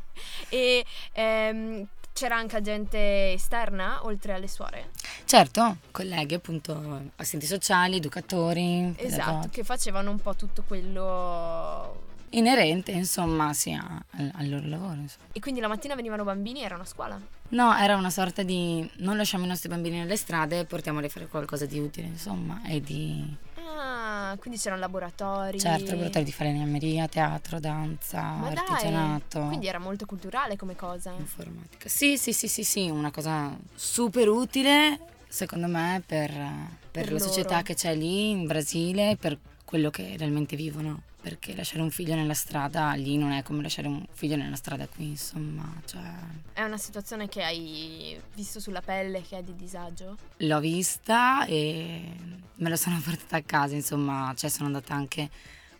E 0.50 0.84
ehm, 1.14 1.86
c'era 2.14 2.36
anche 2.36 2.62
gente 2.62 3.34
esterna, 3.34 4.06
oltre 4.06 4.34
alle 4.34 4.48
suore? 4.48 4.90
Certo, 5.26 5.78
colleghi 5.92 6.34
appunto, 6.36 7.10
assistenti 7.16 7.46
sociali, 7.46 7.98
educatori, 7.98 8.94
Esatto, 8.98 9.24
pedagogi. 9.26 9.50
che 9.50 9.64
facevano 9.64 10.12
un 10.12 10.20
po' 10.20 10.36
tutto 10.36 10.64
quello... 10.68 12.10
Inerente 12.34 12.92
insomma 12.92 13.52
sia 13.52 13.84
al, 14.12 14.32
al 14.36 14.50
loro 14.50 14.66
lavoro. 14.68 14.94
insomma. 14.94 15.26
E 15.34 15.42
quindi 15.42 15.60
la 15.60 15.68
mattina 15.68 15.96
venivano 15.96 16.24
bambini, 16.24 16.62
era 16.64 16.76
una 16.76 16.86
scuola? 16.86 17.20
No, 17.50 17.76
era 17.78 17.98
una 17.98 18.10
sorta 18.10 18.42
di 18.44 18.90
non 19.00 19.18
lasciamo 19.18 19.44
i 19.44 19.48
nostri 19.50 19.68
bambini 19.68 19.98
nelle 19.98 20.16
strade, 20.16 20.64
portiamoli 20.64 21.08
a 21.08 21.10
fare 21.10 21.28
qualcosa 21.28 21.66
di 21.66 21.78
utile 21.78 22.08
insomma 22.08 22.62
e 22.66 22.80
di 22.80 23.36
Ah, 23.74 24.36
quindi 24.40 24.60
c'erano 24.60 24.82
laboratori. 24.82 25.60
certo 25.60 25.92
laboratori 25.92 26.24
di 26.26 26.32
falegnameria, 26.32 27.08
teatro, 27.08 27.60
danza, 27.60 28.22
Ma 28.22 28.50
dai, 28.50 28.58
artigianato. 28.66 29.42
quindi 29.48 29.68
era 29.68 29.80
molto 29.80 30.06
culturale 30.06 30.56
come 30.58 30.76
cosa. 30.76 31.12
informatica. 31.18 31.88
Sì, 31.90 32.18
sì, 32.18 32.34
sì, 32.34 32.48
sì, 32.48 32.64
sì, 32.64 32.90
una 32.90 33.12
cosa 33.12 33.58
super 33.74 34.28
utile 34.28 35.00
secondo 35.28 35.68
me 35.68 36.02
per, 36.06 36.30
per 36.30 36.70
Per 36.92 37.12
la 37.14 37.18
loro. 37.20 37.24
società 37.32 37.62
che 37.62 37.74
c'è 37.74 37.96
lì 37.96 38.30
in 38.32 38.46
Brasile, 38.46 39.16
per 39.20 39.38
quello 39.66 39.90
che 39.90 40.16
realmente 40.18 40.56
vivono. 40.56 41.04
Perché 41.22 41.56
lasciare 41.56 41.82
un 41.84 41.92
figlio 41.92 42.16
nella 42.16 42.34
strada 42.34 42.94
lì 42.94 43.16
non 43.16 43.32
è 43.32 43.44
come 43.44 43.62
lasciare 43.62 43.88
un 43.88 44.04
figlio 44.12 44.36
nella 44.36 44.56
strada 44.56 44.88
qui, 44.88 45.10
insomma, 45.10 45.72
cioè, 45.86 46.02
È 46.54 46.64
una 46.64 46.78
situazione 46.78 47.28
che 47.30 47.44
hai 47.44 48.20
visto 48.34 48.60
sulla 48.60 48.82
pelle, 48.82 49.22
che 49.22 49.38
è 49.38 49.44
di 49.44 49.56
disagio? 49.56 50.18
l'ho 50.38 50.60
vista 50.60 51.46
e 51.46 52.02
me 52.56 52.70
la 52.70 52.76
sono 52.76 53.00
portata 53.06 53.38
a 53.38 53.44
casa, 53.44 53.76
insomma, 53.76 54.34
cioè 54.36 54.50
sono 54.50 54.66
andata 54.66 54.96
anche 54.96 55.30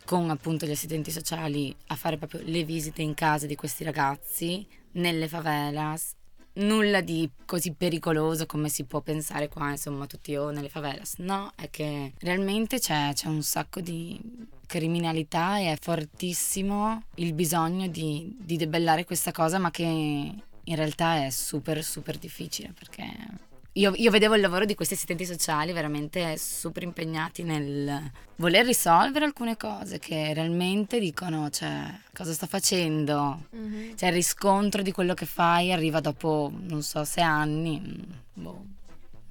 con 0.04 0.30
appunto 0.30 0.64
gli 0.64 0.70
assistenti 0.70 1.10
sociali 1.10 1.74
a 1.88 1.96
fare 1.96 2.16
proprio 2.18 2.40
le 2.44 2.62
visite 2.64 3.02
in 3.02 3.14
casa 3.14 3.46
di 3.46 3.56
questi 3.56 3.82
ragazzi 3.82 4.64
nelle 4.92 5.26
favelas. 5.26 6.14
Nulla 6.54 7.00
di 7.00 7.28
così 7.46 7.72
pericoloso 7.72 8.44
come 8.46 8.68
si 8.68 8.84
può 8.84 9.00
pensare 9.00 9.48
qua, 9.48 9.70
insomma, 9.70 10.06
tutti 10.06 10.36
o 10.36 10.50
nelle 10.50 10.68
favelas. 10.68 11.14
No, 11.18 11.52
è 11.56 11.70
che 11.70 12.12
realmente 12.18 12.78
c'è, 12.78 13.12
c'è 13.14 13.28
un 13.28 13.42
sacco 13.42 13.80
di 13.80 14.20
criminalità 14.66 15.58
e 15.58 15.72
è 15.72 15.76
fortissimo 15.80 17.04
il 17.16 17.32
bisogno 17.32 17.86
di, 17.86 18.36
di 18.38 18.56
debellare 18.56 19.04
questa 19.04 19.32
cosa, 19.32 19.58
ma 19.58 19.70
che 19.70 19.84
in 19.84 20.76
realtà 20.76 21.24
è 21.24 21.30
super, 21.30 21.82
super 21.82 22.18
difficile 22.18 22.72
perché 22.78 23.50
io, 23.74 23.92
io 23.96 24.10
vedevo 24.10 24.34
il 24.34 24.40
lavoro 24.42 24.64
di 24.66 24.74
questi 24.74 24.94
assistenti 24.94 25.24
sociali 25.24 25.72
veramente 25.72 26.36
super 26.36 26.82
impegnati 26.82 27.42
nel 27.42 28.10
voler 28.36 28.66
risolvere 28.66 29.24
alcune 29.24 29.56
cose 29.56 29.98
che 29.98 30.34
realmente 30.34 30.98
dicono, 30.98 31.48
cioè, 31.48 31.90
cosa 32.12 32.32
sto 32.32 32.46
facendo? 32.46 33.46
Mhm. 33.50 33.96
Cioè, 33.96 34.08
il 34.08 34.14
riscontro 34.14 34.82
di 34.82 34.92
quello 34.92 35.14
che 35.14 35.26
fai 35.26 35.72
arriva 35.72 36.00
dopo, 36.00 36.52
non 36.54 36.82
so, 36.82 37.04
sei 37.04 37.24
anni. 37.24 37.80
mm, 37.80 38.12
Boh, 38.42 38.64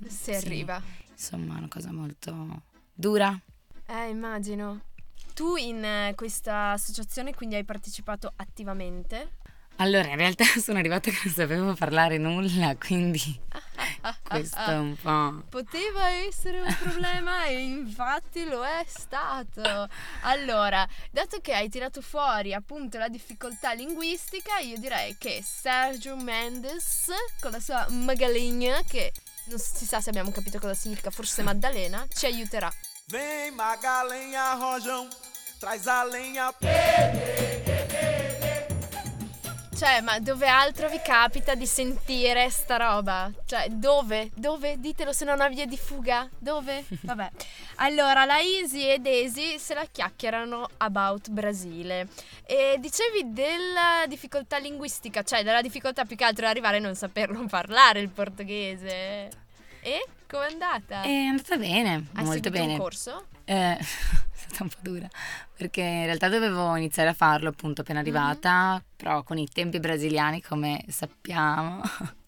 Se 0.07 0.33
Sì. 0.33 0.45
arriva. 0.47 0.81
insomma, 1.11 1.55
è 1.55 1.57
una 1.59 1.67
cosa 1.69 1.91
molto 1.91 2.61
dura. 2.93 3.39
Eh, 3.85 4.07
immagino. 4.09 4.81
Tu 5.35 5.55
in 5.57 5.83
eh, 5.83 6.13
questa 6.15 6.71
associazione 6.71 7.33
quindi 7.35 7.55
hai 7.55 7.63
partecipato 7.63 8.31
attivamente? 8.37 9.37
Allora, 9.77 10.09
in 10.09 10.15
realtà 10.17 10.43
sono 10.59 10.79
arrivata 10.79 11.09
che 11.11 11.17
non 11.23 11.33
sapevo 11.33 11.73
parlare 11.73 12.17
nulla, 12.17 12.75
quindi 12.77 13.39
Questo 14.23 14.57
è 14.57 14.77
un 14.77 14.95
po'. 14.95 15.43
Poteva 15.49 16.09
essere 16.09 16.61
un 16.61 16.75
problema 16.79 17.45
e 17.45 17.59
infatti 17.59 18.45
lo 18.45 18.63
è 18.65 18.83
stato. 18.87 19.87
Allora, 20.21 20.87
dato 21.11 21.39
che 21.39 21.53
hai 21.53 21.69
tirato 21.69 22.01
fuori 22.01 22.53
appunto 22.53 22.97
la 22.97 23.07
difficoltà 23.07 23.73
linguistica, 23.73 24.57
io 24.59 24.77
direi 24.77 25.15
che 25.17 25.43
Sergio 25.43 26.15
Mendes 26.15 27.11
con 27.39 27.51
la 27.51 27.59
sua 27.59 27.85
Magalinha, 27.89 28.81
che 28.87 29.11
non 29.45 29.59
si 29.59 29.85
sa 29.85 30.01
se 30.01 30.09
abbiamo 30.09 30.31
capito 30.31 30.59
cosa 30.59 30.73
significa, 30.73 31.09
forse 31.09 31.43
Maddalena, 31.43 32.05
ci 32.13 32.25
aiuterà. 32.25 32.71
Vem 33.07 33.53
Magalenha 33.55 34.53
Rojão, 34.53 35.09
traz 35.59 35.87
a 35.87 36.03
lenha. 36.05 36.53
Cioè, 39.81 39.99
ma 40.01 40.19
dove 40.19 40.47
altro 40.47 40.89
vi 40.89 41.01
capita 41.03 41.55
di 41.55 41.65
sentire 41.65 42.51
sta 42.51 42.77
roba? 42.77 43.31
Cioè, 43.47 43.67
dove? 43.69 44.29
Dove? 44.35 44.79
Ditelo 44.79 45.11
se 45.11 45.25
non 45.25 45.41
ha 45.41 45.47
via 45.47 45.65
di 45.65 45.75
fuga. 45.75 46.29
Dove? 46.37 46.85
Vabbè. 47.01 47.31
Allora, 47.77 48.25
la 48.25 48.39
Easy 48.39 48.87
e 48.87 48.99
Daisy 48.99 49.57
se 49.57 49.73
la 49.73 49.83
chiacchierano 49.91 50.69
about 50.77 51.31
Brasile. 51.31 52.09
E 52.45 52.75
dicevi 52.77 53.33
della 53.33 54.05
difficoltà 54.07 54.59
linguistica, 54.59 55.23
cioè 55.23 55.41
della 55.41 55.63
difficoltà 55.63 56.05
più 56.05 56.15
che 56.15 56.25
altro 56.25 56.43
di 56.45 56.51
arrivare 56.51 56.77
a 56.77 56.79
non 56.79 56.93
saperlo 56.93 57.43
parlare 57.49 58.01
il 58.01 58.09
portoghese. 58.09 59.29
E 59.81 60.05
com'è 60.29 60.45
andata? 60.45 61.01
È 61.01 61.11
andata 61.11 61.57
bene, 61.57 62.05
Hai 62.13 62.23
molto 62.23 62.33
seguito 62.33 62.51
bene. 62.51 62.73
un 62.73 62.77
corso? 62.77 63.25
Eh, 63.45 63.79
un 64.63 64.69
po' 64.69 64.77
dura 64.81 65.07
perché 65.55 65.81
in 65.81 66.05
realtà 66.05 66.27
dovevo 66.29 66.75
iniziare 66.75 67.09
a 67.09 67.13
farlo 67.13 67.49
appunto 67.49 67.81
appena 67.81 67.99
Mhm. 67.99 68.05
arrivata, 68.05 68.83
però 68.95 69.23
con 69.23 69.37
i 69.37 69.47
tempi 69.47 69.79
brasiliani, 69.79 70.41
come 70.41 70.83
sappiamo, 70.87 71.81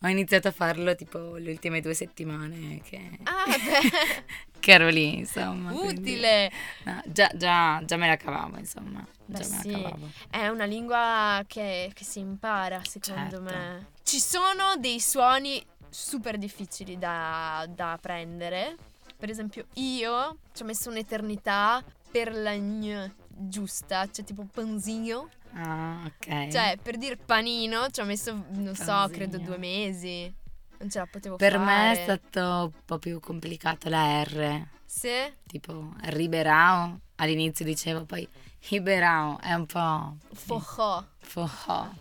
ho 0.00 0.08
iniziato 0.08 0.48
a 0.48 0.52
farlo 0.52 0.94
tipo 0.94 1.36
le 1.36 1.50
ultime 1.50 1.80
due 1.80 1.94
settimane 1.94 2.80
che, 2.82 3.18
Ah, 3.24 3.44
che 4.60 4.72
ero 4.72 4.88
lì, 4.88 5.18
insomma. 5.18 5.72
quindi- 5.72 6.12
utile. 6.12 6.50
no, 6.84 7.02
già, 7.06 7.30
già, 7.34 7.82
già 7.84 7.96
me 7.96 8.06
la 8.06 8.16
cavavo, 8.16 8.58
insomma. 8.58 9.04
Beh, 9.24 9.42
sì. 9.42 9.70
cavavo. 9.70 10.10
È 10.30 10.46
una 10.48 10.64
lingua 10.64 11.42
che, 11.46 11.90
che 11.94 12.04
si 12.04 12.20
impara, 12.20 12.80
secondo 12.84 13.30
Certo. 13.38 13.42
me. 13.42 13.86
Ci 14.04 14.20
sono 14.20 14.74
dei 14.78 15.00
suoni 15.00 15.64
super 15.88 16.38
difficili 16.38 16.98
da, 16.98 17.66
da 17.68 17.92
apprendere. 17.92 18.76
Per 19.22 19.30
esempio, 19.30 19.66
io 19.74 20.38
ci 20.52 20.62
ho 20.62 20.64
messo 20.64 20.90
un'eternità 20.90 21.80
per 22.10 22.34
la 22.34 22.56
gn 22.56 23.08
giusta, 23.28 24.10
cioè 24.10 24.24
tipo 24.24 24.44
panzino. 24.52 25.28
Ah, 25.52 26.00
ok. 26.04 26.48
Cioè, 26.48 26.76
per 26.82 26.96
dire 26.96 27.16
panino 27.16 27.88
ci 27.90 28.00
ho 28.00 28.04
messo, 28.04 28.32
non 28.48 28.74
so, 28.74 28.84
Panzino. 28.84 29.08
credo 29.16 29.38
due 29.38 29.58
mesi. 29.58 30.34
Non 30.78 30.90
ce 30.90 30.98
la 30.98 31.06
potevo 31.06 31.36
per 31.36 31.52
fare. 31.52 31.64
me 31.64 31.92
è 31.92 32.02
stato 32.02 32.72
un 32.74 32.80
po' 32.84 32.98
più 32.98 33.20
complicato 33.20 33.88
la 33.88 34.24
R. 34.24 34.66
Sì? 34.84 35.32
Tipo 35.46 35.94
Riberao 36.00 36.98
all'inizio 37.14 37.64
dicevo, 37.64 38.04
poi 38.04 38.28
Riberao 38.70 39.38
è 39.38 39.52
un 39.52 39.66
po' 39.66 40.16
Forró. 40.32 41.06
Forró. 41.18 41.94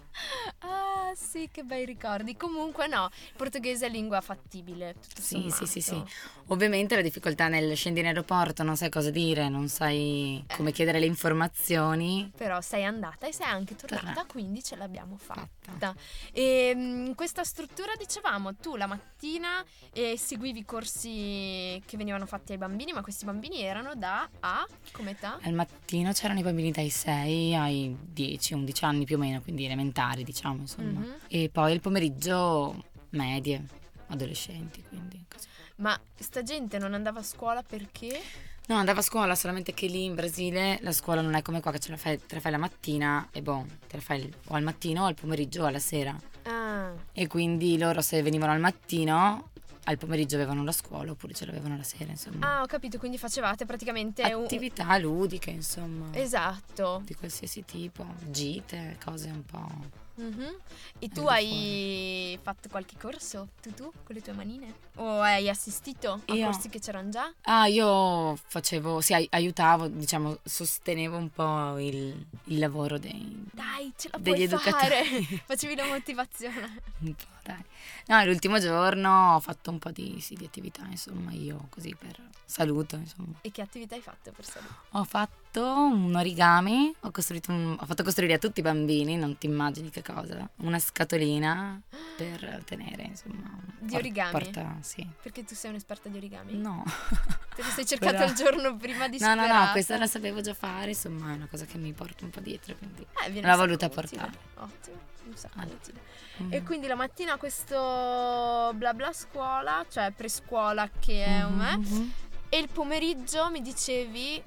Sì, 1.32 1.48
che 1.50 1.64
bei 1.64 1.86
ricordi. 1.86 2.36
Comunque 2.36 2.88
no, 2.88 3.10
il 3.10 3.34
portoghese 3.38 3.86
è 3.86 3.90
lingua 3.90 4.20
fattibile. 4.20 4.96
Tutto 4.96 5.22
Sì, 5.22 5.50
sì, 5.50 5.66
sì, 5.66 5.80
sì. 5.80 6.04
Ovviamente 6.48 6.94
la 6.94 7.02
difficoltà 7.02 7.48
nel 7.48 7.74
scendi 7.78 8.02
in 8.02 8.08
aeroporto, 8.08 8.64
non 8.64 8.76
sai 8.76 8.90
cosa 8.90 9.12
dire, 9.12 9.48
non 9.48 9.70
sai 9.70 10.44
come 10.58 10.74
chiedere 10.74 11.00
le 11.00 11.06
informazioni. 11.06 12.30
Però 12.36 12.60
sei 12.60 12.84
andata 12.84 13.28
e 13.28 13.32
sei 13.32 13.48
anche 13.48 13.78
tornata, 13.78 14.26
quindi 14.26 14.62
ce 14.62 14.76
l'abbiamo 14.76 15.16
fatta. 15.16 15.48
Fatta. 15.62 15.96
E 16.34 16.74
mm, 16.76 17.12
questa 17.14 17.46
struttura, 17.46 17.94
dicevamo, 17.98 18.56
tu 18.56 18.76
la 18.76 18.88
mattina 18.88 19.64
eh, 19.94 20.18
seguivi 20.18 20.66
corsi 20.66 21.82
che 21.86 21.96
venivano 21.96 22.26
fatti 22.26 22.52
ai 22.52 22.58
bambini, 22.58 22.92
ma 22.92 23.02
questi 23.02 23.24
bambini 23.24 23.62
erano 23.62 23.96
da 23.96 24.28
a 24.42 24.68
come 24.92 25.12
età? 25.12 25.40
Al 25.44 25.54
mattino 25.54 26.12
c'erano 26.12 26.40
i 26.40 26.44
bambini 26.44 26.72
dai 26.72 26.90
6 26.90 27.56
ai 27.56 27.96
10, 28.02 28.54
11 28.54 28.84
anni 28.84 29.06
più 29.06 29.16
o 29.16 29.20
meno, 29.20 29.40
quindi 29.42 29.64
elementari, 29.64 30.26
diciamo, 30.26 30.60
insomma. 30.60 31.00
Mhm. 31.00 31.21
E 31.28 31.50
poi 31.52 31.74
il 31.74 31.80
pomeriggio 31.82 32.84
medie, 33.12 33.64
adolescenti, 34.08 34.84
quindi 34.88 35.24
così. 35.28 35.48
Ma 35.78 36.00
sta 36.20 36.44
gente 36.44 36.78
non 36.78 36.94
andava 36.94 37.20
a 37.20 37.24
scuola 37.24 37.64
perché? 37.64 38.22
No, 38.68 38.76
andavo 38.76 39.00
a 39.00 39.04
scuola, 39.04 39.36
solamente 39.36 39.74
che 39.74 39.88
lì 39.88 40.04
in 40.06 40.14
Brasile 40.16 40.78
la 40.82 40.92
scuola 40.92 41.22
non 41.22 41.34
è 41.34 41.42
come 41.42 41.60
qua 41.62 41.72
che 41.72 41.80
ce 41.80 41.90
la 41.92 41.98
fai, 41.98 42.18
te 42.26 42.36
la 42.36 42.42
fai 42.42 42.52
la 42.52 42.58
mattina 42.58 43.28
e 43.32 43.42
boh, 43.42 43.66
te 43.88 43.96
la 43.98 44.02
fai 44.02 44.32
o 44.48 44.54
al 44.56 44.64
mattino 44.64 45.04
o 45.04 45.06
al 45.08 45.16
pomeriggio 45.16 45.64
o 45.64 45.66
alla 45.66 45.80
sera. 45.80 46.16
Ah, 46.44 46.92
E 47.12 47.28
quindi 47.28 47.78
loro 47.78 48.02
se 48.02 48.22
venivano 48.22 48.52
al 48.52 48.60
mattino, 48.60 49.50
al 49.86 49.98
pomeriggio 49.98 50.36
avevano 50.36 50.64
la 50.64 50.72
scuola 50.72 51.12
oppure 51.12 51.34
ce 51.34 51.46
l'avevano 51.48 51.76
la 51.76 51.84
sera, 51.84 52.12
insomma. 52.12 52.60
ah, 52.60 52.62
ho 52.62 52.66
capito, 52.68 52.98
quindi 53.00 53.18
facevate 53.18 53.66
praticamente 53.66 54.22
un... 54.34 54.44
Attività 54.44 54.96
ludiche, 55.00 55.50
insomma. 55.50 56.16
Esatto. 56.16 57.02
Di 57.04 57.16
qualsiasi 57.16 57.66
tipo, 57.66 58.06
gite, 58.30 58.98
cose 59.04 59.30
un 59.30 59.44
po'. 59.44 60.01
Mhm. 60.16 60.56
E 61.00 61.08
tu 61.10 61.26
hai 61.26 62.38
fatto 62.42 62.70
qualche 62.70 62.96
corso? 63.00 63.48
Tu 63.62 63.74
tu 63.74 63.92
con 64.04 64.14
le 64.14 64.22
tue 64.22 64.34
manine? 64.34 64.74
O 64.96 65.22
hai 65.22 65.50
assistito 65.50 66.22
a 66.26 66.34
Io? 66.34 66.46
corsi 66.46 66.70
che 66.70 66.80
c'erano 66.80 67.10
già? 67.10 67.34
Ah, 67.44 67.66
io 67.68 68.36
facevo, 68.48 69.02
sì, 69.02 69.14
ai- 69.14 69.28
aiutavo, 69.32 69.88
diciamo, 69.88 70.38
sostenevo 70.44 71.18
un 71.18 71.30
po' 71.32 71.80
il, 71.80 72.26
il 72.46 72.60
lavoro 72.60 73.00
dei, 73.00 73.44
Dai, 73.52 73.92
ce 73.98 74.10
la 74.12 74.18
degli 74.20 74.48
puoi 74.48 74.60
fare! 74.70 75.00
educatori. 75.02 75.42
Facevi 75.48 75.76
la 75.76 75.86
motivazione. 75.86 76.82
un 77.00 77.16
po', 77.16 77.26
dai. 77.44 77.64
No, 78.08 78.24
l'ultimo 78.26 78.60
giorno 78.60 79.36
ho 79.36 79.40
fatto 79.40 79.70
un 79.72 79.80
po' 79.80 79.92
di, 79.92 80.20
sì, 80.20 80.36
di 80.36 80.46
attività, 80.46 80.84
insomma, 80.90 81.32
io 81.32 81.68
così 81.70 81.96
per 81.98 82.20
saluto, 82.46 82.96
insomma. 82.98 83.34
E 83.42 83.52
che 83.52 83.62
attività 83.62 83.96
hai 83.96 84.02
fatto 84.02 84.32
per 84.32 84.46
salute? 84.46 84.74
Ho 84.92 85.04
fatto 85.04 85.62
un 85.64 86.16
origami, 86.16 86.94
ho, 87.02 87.12
costruito 87.12 87.52
un- 87.52 87.78
ho 87.80 87.86
fatto 87.86 88.04
costruire 88.04 88.34
a 88.34 88.38
tutti 88.38 88.60
i 88.60 88.64
bambini, 88.64 89.16
non 89.18 89.38
ti 89.38 89.46
immagini 89.48 89.90
che 89.90 90.02
cosa, 90.02 90.48
una 90.58 90.80
scatolina 90.80 91.82
per 92.18 92.62
tenere, 92.66 93.04
insomma. 93.04 93.50
Di 93.80 93.96
origami? 93.96 94.32
Porta, 94.32 94.78
sì. 94.82 95.06
Perché 95.22 95.44
tu 95.44 95.56
sei 95.56 95.72
un'esperta 95.72 96.10
di 96.10 96.18
origami? 96.18 96.54
No. 96.58 96.84
Te 97.56 97.64
lo 97.64 97.70
sei 97.70 97.86
cercato 97.88 98.14
Però- 98.18 98.26
il 98.30 98.34
giorno 98.36 98.76
prima 98.78 99.08
di 99.10 99.18
No, 99.20 99.28
no, 99.30 99.36
no, 99.36 99.42
sperata? 99.44 99.72
questa 99.72 99.98
la 99.98 100.08
sapevo 100.08 100.42
già 100.42 100.54
fare, 100.54 100.90
insomma, 100.90 101.32
è 101.32 101.36
una 101.36 101.48
cosa 101.48 101.66
che 101.66 101.78
mi 101.78 101.92
porto 101.94 102.24
un 102.26 102.30
po' 102.32 102.40
dietro, 102.40 102.76
quindi... 102.78 103.06
Eh, 103.26 103.42
l'ho 103.42 103.56
voluta 103.58 103.90
portare. 103.90 104.32
Ottimo, 104.56 104.98
un 105.26 105.36
sacco 105.36 105.60
Ah. 105.60 105.66
utile. 105.66 106.00
Mm. 106.42 106.54
E 106.54 106.64
quindi 106.64 106.88
la 106.88 106.96
mattina 106.96 107.31
questo 107.38 108.72
bla 108.76 108.94
bla 108.94 109.12
scuola, 109.14 109.86
cioè 109.90 110.12
prescuola 110.16 110.90
che 111.00 111.24
è 111.26 111.44
un 111.44 111.56
me, 111.56 111.78
Mhm. 111.78 112.12
e 112.50 112.58
il 112.58 112.70
pomeriggio 112.70 113.50
mi 113.50 113.62
dicevi 113.62 114.42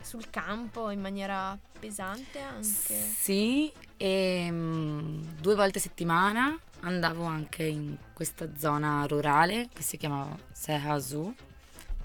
sul 0.00 0.30
campo 0.30 0.90
in 0.90 1.00
maniera 1.00 1.58
pesante 1.78 2.40
anche. 2.40 2.64
Sì, 2.64 3.72
e 3.96 4.48
mm, 4.50 5.22
due 5.40 5.54
volte 5.54 5.78
a 5.78 5.80
settimana 5.80 6.56
andavo 6.80 7.24
anche 7.24 7.64
in 7.64 7.96
questa 8.12 8.48
zona 8.56 9.04
rurale 9.06 9.68
che 9.72 9.82
si 9.82 9.96
chiama 9.96 10.28
Serra 10.52 10.92
Azul, 10.94 11.34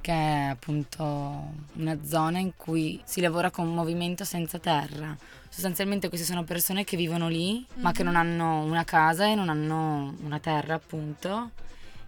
che 0.02 0.12
è 0.12 0.48
appunto 0.50 1.54
una 1.74 2.04
zona 2.04 2.40
in 2.40 2.54
cui 2.58 3.00
si 3.06 3.22
lavora 3.22 3.50
con 3.52 3.74
movimento 3.74 4.24
senza 4.26 4.60
terra. 4.60 5.16
Sostanzialmente 5.50 6.08
queste 6.10 6.26
sono 6.26 6.44
persone 6.44 6.84
che 6.84 6.98
vivono 6.98 7.28
lì, 7.30 7.66
ma 7.76 7.92
che 7.92 8.04
Mhm. 8.04 8.08
non 8.12 8.16
hanno 8.18 8.64
una 8.64 8.84
casa 8.84 9.26
e 9.28 9.36
non 9.36 9.50
hanno 9.50 10.16
una 10.24 10.40
terra, 10.40 10.74
appunto. 10.76 11.52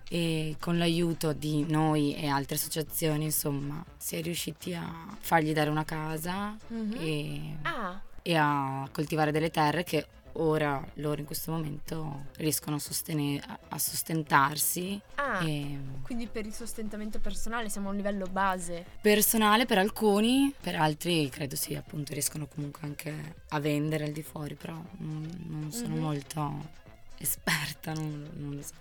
E 0.10 0.58
con 0.60 0.78
l'aiuto 0.78 1.34
di 1.34 1.66
noi 1.68 2.16
e 2.16 2.28
altre 2.28 2.56
associazioni, 2.56 3.24
insomma, 3.26 3.84
si 3.98 4.16
è 4.16 4.22
riusciti 4.22 4.74
a 4.74 4.84
fargli 5.20 5.54
dare 5.54 5.70
una 5.70 5.86
casa 5.86 6.56
Mhm. 6.68 6.96
e 7.00 7.56
Ah, 7.64 8.00
e 8.22 8.36
a 8.36 8.88
coltivare 8.92 9.32
delle 9.32 9.50
terre 9.50 9.84
che 9.84 10.06
ora 10.36 10.84
loro 10.96 11.20
in 11.20 11.26
questo 11.26 11.52
momento 11.52 12.26
riescono 12.38 12.76
a, 12.78 12.80
sostene- 12.80 13.42
a- 13.70 13.78
sostentarsi 13.78 15.00
ah. 15.16 15.44
e 15.48 15.78
Quindi 16.04 16.28
per 16.28 16.46
il 16.46 16.54
sostentamento 16.54 17.20
personale 17.20 17.70
siamo 17.70 17.88
a 17.88 17.92
un 17.92 17.98
livello 17.98 18.26
base. 18.26 18.86
personale 19.02 19.66
per 19.66 19.78
alcuni, 19.78 20.54
per 20.60 20.76
altri 20.76 21.30
credo 21.30 21.56
sì, 21.56 21.76
appunto 21.76 22.14
riescono 22.14 22.48
comunque 22.48 22.82
anche 22.84 23.36
a 23.50 23.60
vendere 23.60 24.06
al 24.06 24.12
di 24.12 24.24
fuori, 24.24 24.56
però 24.56 24.74
non, 24.98 25.46
non 25.48 25.72
sono 25.72 25.96
Mhm. 25.96 26.02
molto 26.02 26.70
esperta, 27.18 27.94
non, 27.94 28.30
non 28.36 28.56
lo 28.56 28.62
so. 28.62 28.74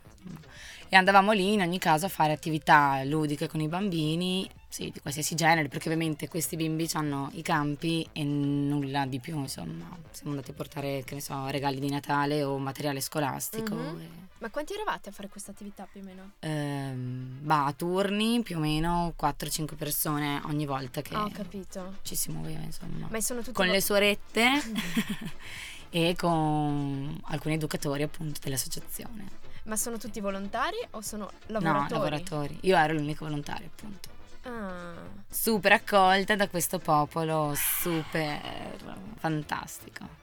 E 0.89 0.97
andavamo 0.97 1.33
lì 1.33 1.53
in 1.55 1.61
ogni 1.63 1.79
caso 1.79 2.07
a 2.07 2.09
fare 2.09 2.33
attività 2.33 3.03
ludiche 3.05 3.49
con 3.49 3.61
i 3.61 3.67
bambini, 3.69 4.49
sì, 4.73 4.91
di 4.91 5.01
qualsiasi 5.03 5.35
genere, 5.35 5.69
perché 5.69 5.91
ovviamente 5.91 6.29
questi 6.29 6.57
bimbi 6.57 6.89
hanno 6.95 7.29
i 7.35 7.43
campi 7.43 8.09
e 8.13 8.25
nulla 8.25 9.05
di 9.05 9.21
più, 9.21 9.37
insomma. 9.39 9.87
Siamo 10.11 10.31
andati 10.31 10.53
a 10.53 10.55
portare, 10.55 11.03
che 11.05 11.15
ne 11.15 11.21
so, 11.21 11.47
regali 11.49 11.79
di 11.79 11.91
Natale 11.91 12.43
o 12.43 12.57
materiale 12.57 13.03
scolastico. 13.03 13.75
Mhm. 13.75 14.01
e- 14.01 14.09
Ma 14.39 14.49
quanti 14.49 14.73
eravate 14.73 15.11
a 15.11 15.13
fare 15.13 15.29
questa 15.29 15.51
attività 15.51 15.87
più 15.93 16.01
o 16.01 16.05
meno? 16.05 16.31
Ehm, 16.41 17.41
bah, 17.43 17.67
a 17.67 17.73
turni 17.75 18.43
più 18.43 18.57
o 18.57 18.61
meno 18.61 19.13
4-5 19.15 19.77
persone 19.77 20.41
ogni 20.47 20.65
volta 20.65 21.03
che 21.03 21.15
capito. 21.33 21.99
ci 22.01 22.17
si 22.17 22.31
muoveva, 22.31 22.63
insomma. 22.63 23.09
Ma 23.11 23.21
sono 23.21 23.41
tutti 23.41 23.53
Con 23.53 23.67
vo- 23.67 23.73
le 23.73 23.81
suorette 23.83 24.49
e 25.91 26.17
con 26.17 27.21
alcuni 27.27 27.55
educatori 27.55 28.03
appunto 28.05 28.41
dell'associazione. 28.43 29.41
Ma 29.65 29.77
sono 29.77 29.99
tutti 29.99 30.19
volontari 30.19 30.79
o 30.93 31.03
sono 31.03 31.31
lavoratori? 31.49 31.93
No, 31.93 31.99
lavoratori. 31.99 32.59
Io 32.63 32.77
ero 32.77 32.95
l'unico 32.95 33.27
volontario, 33.27 33.67
appunto. 33.67 34.09
Ah. 34.45 34.95
Super 35.29 35.73
accolta 35.73 36.37
da 36.37 36.49
questo 36.49 36.79
popolo 36.79 37.53
super 37.55 38.77
fantastico. 39.19 40.21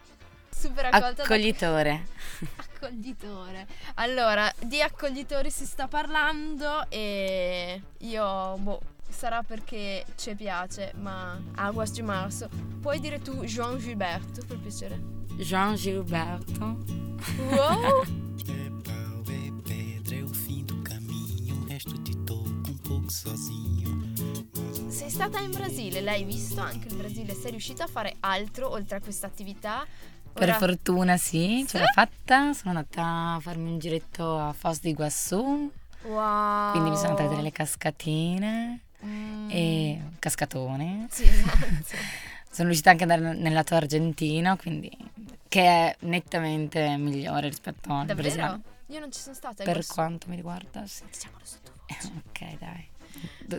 Super 0.49 0.85
accolta 0.91 1.23
Accoglitore. 1.23 2.05
Da... 2.39 2.47
Accoglitore. 2.73 3.67
Allora, 3.95 4.51
di 4.59 4.81
accoglitori 4.81 5.49
si 5.49 5.65
sta 5.65 5.87
parlando 5.87 6.85
e 6.89 7.81
io, 7.99 8.57
boh, 8.57 8.81
sarà 9.07 9.41
perché 9.41 10.05
ci 10.15 10.35
piace, 10.35 10.93
ma 10.99 11.39
Aguas 11.55 11.91
di 11.91 12.01
Marzo. 12.01 12.49
Puoi 12.81 12.99
dire 12.99 13.21
tu 13.21 13.43
Jean 13.45 13.77
Gilberto, 13.77 14.41
per 14.45 14.57
piacere? 14.59 14.99
Jean 15.37 15.75
Gilberto. 15.75 16.77
Wow! 17.49 18.27
Sei 24.89 25.09
stata 25.09 25.39
in 25.39 25.51
Brasile, 25.51 26.01
l'hai 26.01 26.23
visto 26.23 26.61
anche 26.61 26.87
il 26.87 26.95
Brasile? 26.95 27.33
Sei 27.33 27.51
riuscita 27.51 27.83
a 27.83 27.87
fare 27.87 28.15
altro 28.21 28.69
oltre 28.69 28.97
a 28.97 29.01
questa 29.01 29.27
attività? 29.27 29.85
Per 30.33 30.55
fortuna 30.55 31.17
sì, 31.17 31.65
ce 31.67 31.79
l'ho 31.79 31.85
fatta. 31.93 32.53
Sono 32.53 32.77
andata 32.77 33.35
a 33.35 33.39
farmi 33.39 33.71
un 33.71 33.79
giretto 33.79 34.37
a 34.37 34.53
Foz 34.53 34.79
di 34.79 34.89
Iguaçu. 34.89 35.71
Wow. 36.03 36.71
Quindi 36.71 36.91
mi 36.91 36.95
sono 36.95 37.09
andate 37.09 37.35
delle 37.35 37.51
cascatine 37.51 38.79
mm. 39.05 39.49
e 39.49 40.01
cascatone. 40.19 41.07
Sì, 41.09 41.23
esatto. 41.23 41.65
sono 42.49 42.67
riuscita 42.67 42.91
anche 42.91 43.03
ad 43.03 43.11
andare 43.11 43.37
nel 43.37 43.53
lato 43.53 43.75
argentino, 43.75 44.55
quindi 44.55 44.89
che 45.47 45.61
è 45.61 45.95
nettamente 46.01 46.95
migliore 46.97 47.49
rispetto 47.49 47.91
al 47.91 48.05
Davvero? 48.05 48.35
Brasile. 48.35 48.61
Io 48.87 48.99
non 48.99 49.11
ci 49.11 49.19
sono 49.19 49.35
stata. 49.35 49.63
Per 49.63 49.85
quanto 49.85 50.27
mi 50.29 50.35
riguarda, 50.35 50.85
sì. 50.87 51.03
Diciamolo 51.05 51.43
sottovoce. 51.43 51.68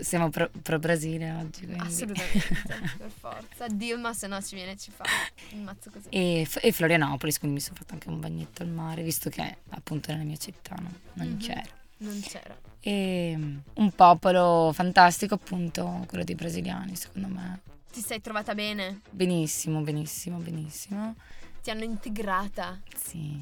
Siamo 0.01 0.31
pro, 0.31 0.51
pro 0.63 0.79
Brasile 0.79 1.31
oggi. 1.33 1.65
Quindi. 1.65 1.85
Assolutamente, 1.85 2.57
per 2.99 3.11
forza. 3.11 3.67
Dilma 3.69 4.13
se 4.13 4.27
no 4.27 4.41
ci 4.43 4.55
viene 4.55 4.73
e 4.73 4.77
ci 4.77 4.91
fa 4.91 5.05
il 5.51 5.59
mazzo 5.59 5.91
così. 5.91 6.09
E, 6.11 6.49
e, 6.61 6.73
Florianopolis, 6.73 7.39
quindi 7.39 7.57
mi 7.57 7.63
sono 7.63 7.77
fatto 7.77 7.95
anche 7.95 8.09
un 8.09 8.21
bagnetto 8.21 8.63
al 8.63 8.69
mare, 8.69 9.03
visto 9.03 9.31
che 9.31 9.59
appunto 9.71 10.13
nella 10.13 10.25
mia 10.25 10.37
città 10.37 10.75
no, 10.79 10.93
non 11.15 11.27
mm-hmm. 11.27 11.39
c'era. 11.39 11.79
Non 11.99 12.21
c'era. 12.21 12.59
E 12.81 13.39
un 13.75 13.91
popolo 13.93 14.71
fantastico 14.73 15.35
appunto 15.35 16.05
quello 16.09 16.25
dei 16.25 16.35
brasiliani, 16.35 16.97
secondo 16.97 17.29
me. 17.29 17.61
Ti 17.93 18.01
sei 18.01 18.21
trovata 18.21 18.55
bene? 18.55 19.01
Benissimo, 19.11 19.81
benissimo, 19.81 20.39
benissimo. 20.39 21.15
Ti 21.63 21.71
hanno 21.71 21.85
integrata? 21.85 22.81
Sì. 22.97 23.39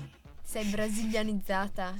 Sei 0.48 0.64
brasilianizzata? 0.64 1.94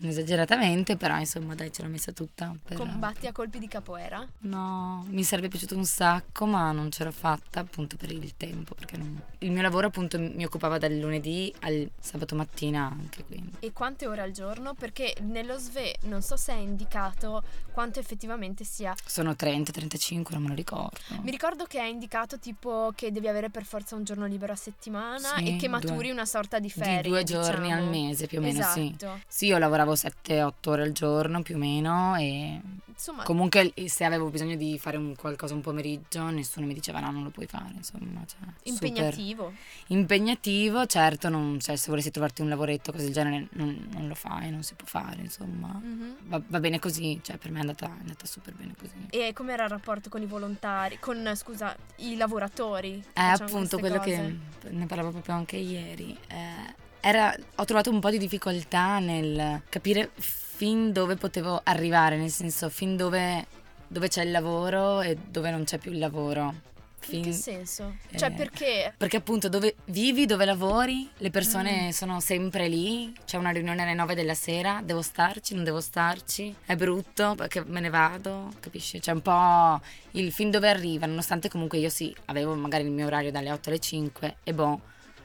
Esageratamente, 0.00 0.96
però 0.96 1.18
insomma 1.18 1.54
dai 1.54 1.72
ce 1.72 1.82
l'ho 1.82 1.88
messa 1.88 2.10
tutta. 2.10 2.52
Per... 2.60 2.76
Combatti 2.76 3.28
a 3.28 3.32
colpi 3.32 3.60
di 3.60 3.68
capoeira? 3.68 4.26
No, 4.40 5.04
mi 5.08 5.22
sarebbe 5.22 5.46
piaciuto 5.46 5.76
un 5.76 5.84
sacco, 5.84 6.44
ma 6.46 6.72
non 6.72 6.90
ce 6.90 7.04
l'ho 7.04 7.12
fatta 7.12 7.60
appunto 7.60 7.96
per 7.96 8.10
il 8.10 8.36
tempo, 8.36 8.74
perché 8.74 8.96
non... 8.96 9.22
il 9.38 9.52
mio 9.52 9.62
lavoro 9.62 9.86
appunto 9.86 10.18
mi 10.18 10.44
occupava 10.44 10.78
dal 10.78 10.96
lunedì 10.96 11.54
al 11.60 11.88
sabato 12.00 12.34
mattina 12.34 12.90
anche 12.90 13.24
quindi. 13.24 13.52
E 13.60 13.72
quante 13.72 14.08
ore 14.08 14.22
al 14.22 14.32
giorno? 14.32 14.74
Perché 14.74 15.14
nello 15.20 15.56
SVE 15.56 15.98
non 16.02 16.22
so 16.22 16.36
se 16.36 16.52
è 16.52 16.58
indicato 16.58 17.44
quanto 17.72 18.00
effettivamente 18.00 18.64
sia. 18.64 18.94
Sono 19.06 19.30
30-35, 19.30 20.24
non 20.32 20.42
me 20.42 20.48
lo 20.48 20.54
ricordo. 20.54 20.98
Mi 21.22 21.30
ricordo 21.30 21.66
che 21.66 21.78
è 21.78 21.86
indicato 21.86 22.40
tipo 22.40 22.92
che 22.96 23.12
devi 23.12 23.28
avere 23.28 23.48
per 23.48 23.64
forza 23.64 23.94
un 23.94 24.02
giorno 24.02 24.26
libero 24.26 24.52
a 24.52 24.56
settimana 24.56 25.36
sì, 25.36 25.54
e 25.54 25.56
che 25.56 25.68
maturi 25.68 26.08
due, 26.08 26.12
una 26.12 26.26
sorta 26.26 26.58
di 26.58 26.68
ferie. 26.68 27.02
Di 27.02 27.08
due 27.08 27.22
giorni 27.22 27.68
diciamo. 27.68 27.82
al 27.82 27.91
mese 27.92 28.26
più 28.26 28.38
o 28.38 28.40
meno, 28.42 28.60
esatto. 28.60 28.80
sì. 28.80 28.96
Sì, 29.26 29.46
io 29.46 29.58
lavoravo 29.58 29.92
7-8 29.92 30.52
ore 30.66 30.82
al 30.82 30.92
giorno 30.92 31.42
più 31.42 31.56
o 31.56 31.58
meno 31.58 32.16
e 32.16 32.60
insomma, 33.02 33.22
comunque 33.24 33.72
se 33.86 34.04
avevo 34.04 34.28
bisogno 34.28 34.54
di 34.56 34.78
fare 34.78 34.96
un, 34.96 35.14
qualcosa 35.16 35.54
un 35.54 35.60
pomeriggio 35.60 36.30
nessuno 36.30 36.66
mi 36.66 36.74
diceva 36.74 37.00
no, 37.00 37.10
non 37.10 37.24
lo 37.24 37.30
puoi 37.30 37.46
fare, 37.46 37.72
insomma. 37.74 38.24
Cioè, 38.24 38.38
impegnativo. 38.64 39.52
Impegnativo, 39.88 40.86
certo, 40.86 41.28
non, 41.28 41.58
cioè, 41.60 41.76
se 41.76 41.90
volessi 41.90 42.10
trovarti 42.10 42.42
un 42.42 42.48
lavoretto 42.48 42.92
così 42.92 43.04
del 43.04 43.12
genere 43.12 43.48
non, 43.52 43.88
non 43.92 44.06
lo 44.06 44.14
fai, 44.14 44.50
non 44.50 44.62
si 44.62 44.74
può 44.74 44.86
fare, 44.86 45.20
insomma. 45.20 45.80
Mm-hmm. 45.82 46.12
Va, 46.24 46.40
va, 46.46 46.60
bene 46.60 46.78
così, 46.78 47.18
cioè 47.22 47.36
per 47.36 47.50
me 47.50 47.58
è 47.58 47.60
andata, 47.60 47.86
è 47.86 48.00
andata 48.00 48.26
super 48.26 48.54
bene 48.54 48.74
così. 48.78 48.94
E 49.10 49.32
com'era 49.32 49.64
il 49.64 49.70
rapporto 49.70 50.08
con 50.08 50.22
i 50.22 50.26
volontari, 50.26 50.98
con, 50.98 51.32
scusa, 51.34 51.76
i 51.96 52.16
lavoratori? 52.16 53.02
Eh, 53.12 53.20
appunto, 53.20 53.78
quello 53.78 53.98
cose? 53.98 54.38
che 54.60 54.70
ne 54.70 54.86
parlavo 54.86 55.10
proprio 55.10 55.34
anche 55.34 55.56
ieri. 55.56 56.16
Eh, 56.28 56.80
era, 57.02 57.36
ho 57.56 57.64
trovato 57.64 57.90
un 57.90 57.98
po' 57.98 58.10
di 58.10 58.18
difficoltà 58.18 59.00
nel 59.00 59.62
capire 59.68 60.10
fin 60.14 60.92
dove 60.92 61.16
potevo 61.16 61.60
arrivare, 61.64 62.16
nel 62.16 62.30
senso 62.30 62.68
fin 62.68 62.96
dove, 62.96 63.44
dove 63.88 64.06
c'è 64.06 64.22
il 64.22 64.30
lavoro 64.30 65.00
e 65.00 65.16
dove 65.16 65.50
non 65.50 65.64
c'è 65.64 65.78
più 65.78 65.90
il 65.90 65.98
lavoro. 65.98 66.70
Fin, 67.00 67.16
In 67.16 67.24
che 67.24 67.32
senso? 67.32 67.96
Eh, 68.10 68.16
cioè 68.16 68.30
perché? 68.30 68.94
Perché 68.96 69.16
appunto 69.16 69.48
dove 69.48 69.74
vivi, 69.86 70.24
dove 70.24 70.44
lavori, 70.44 71.10
le 71.16 71.30
persone 71.30 71.88
mm. 71.88 71.90
sono 71.90 72.20
sempre 72.20 72.68
lì, 72.68 73.12
c'è 73.24 73.38
una 73.38 73.50
riunione 73.50 73.82
alle 73.82 73.94
9 73.94 74.14
della 74.14 74.34
sera, 74.34 74.80
devo 74.84 75.02
starci, 75.02 75.54
non 75.54 75.64
devo 75.64 75.80
starci, 75.80 76.54
è 76.64 76.76
brutto 76.76 77.34
perché 77.34 77.64
me 77.66 77.80
ne 77.80 77.90
vado, 77.90 78.52
capisci? 78.60 79.00
C'è 79.00 79.10
un 79.10 79.20
po' 79.22 79.80
il 80.12 80.30
fin 80.30 80.52
dove 80.52 80.68
arriva, 80.68 81.06
nonostante 81.06 81.48
comunque 81.48 81.78
io 81.78 81.88
sì, 81.88 82.14
avevo 82.26 82.54
magari 82.54 82.84
il 82.84 82.92
mio 82.92 83.06
orario 83.06 83.32
dalle 83.32 83.50
8 83.50 83.68
alle 83.70 83.80
5 83.80 84.36
e 84.44 84.54
boh, 84.54 84.80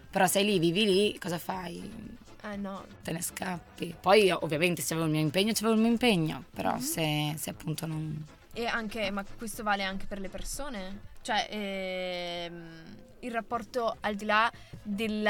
però 0.10 0.28
sei 0.28 0.46
lì, 0.46 0.60
vivi 0.60 0.86
lì, 0.86 1.18
cosa 1.20 1.38
fai? 1.38 2.16
Eh 2.44 2.56
no. 2.56 2.86
Te 3.04 3.12
ne 3.12 3.22
scappi. 3.22 3.96
Poi 4.00 4.32
ovviamente 4.32 4.82
se 4.82 4.94
avevo 4.94 5.08
il 5.08 5.14
mio 5.14 5.22
impegno, 5.22 5.52
c'avevo 5.54 5.74
il 5.74 5.82
mio 5.82 5.90
impegno, 5.90 6.44
però 6.54 6.72
mm-hmm. 6.72 6.80
se, 6.80 7.34
se, 7.38 7.50
appunto 7.50 7.86
non... 7.86 8.26
E 8.54 8.66
anche, 8.66 9.12
ma 9.12 9.24
questo 9.38 9.64
vale 9.64 9.84
anche 9.84 10.06
per 10.06 10.20
le 10.20 10.30
persone? 10.30 11.02
Cioè, 11.22 11.48
ehm, 11.50 12.84
il 13.20 13.32
rapporto 13.32 13.98
al 14.00 14.16
di 14.16 14.26
là 14.26 14.52
del 14.82 15.28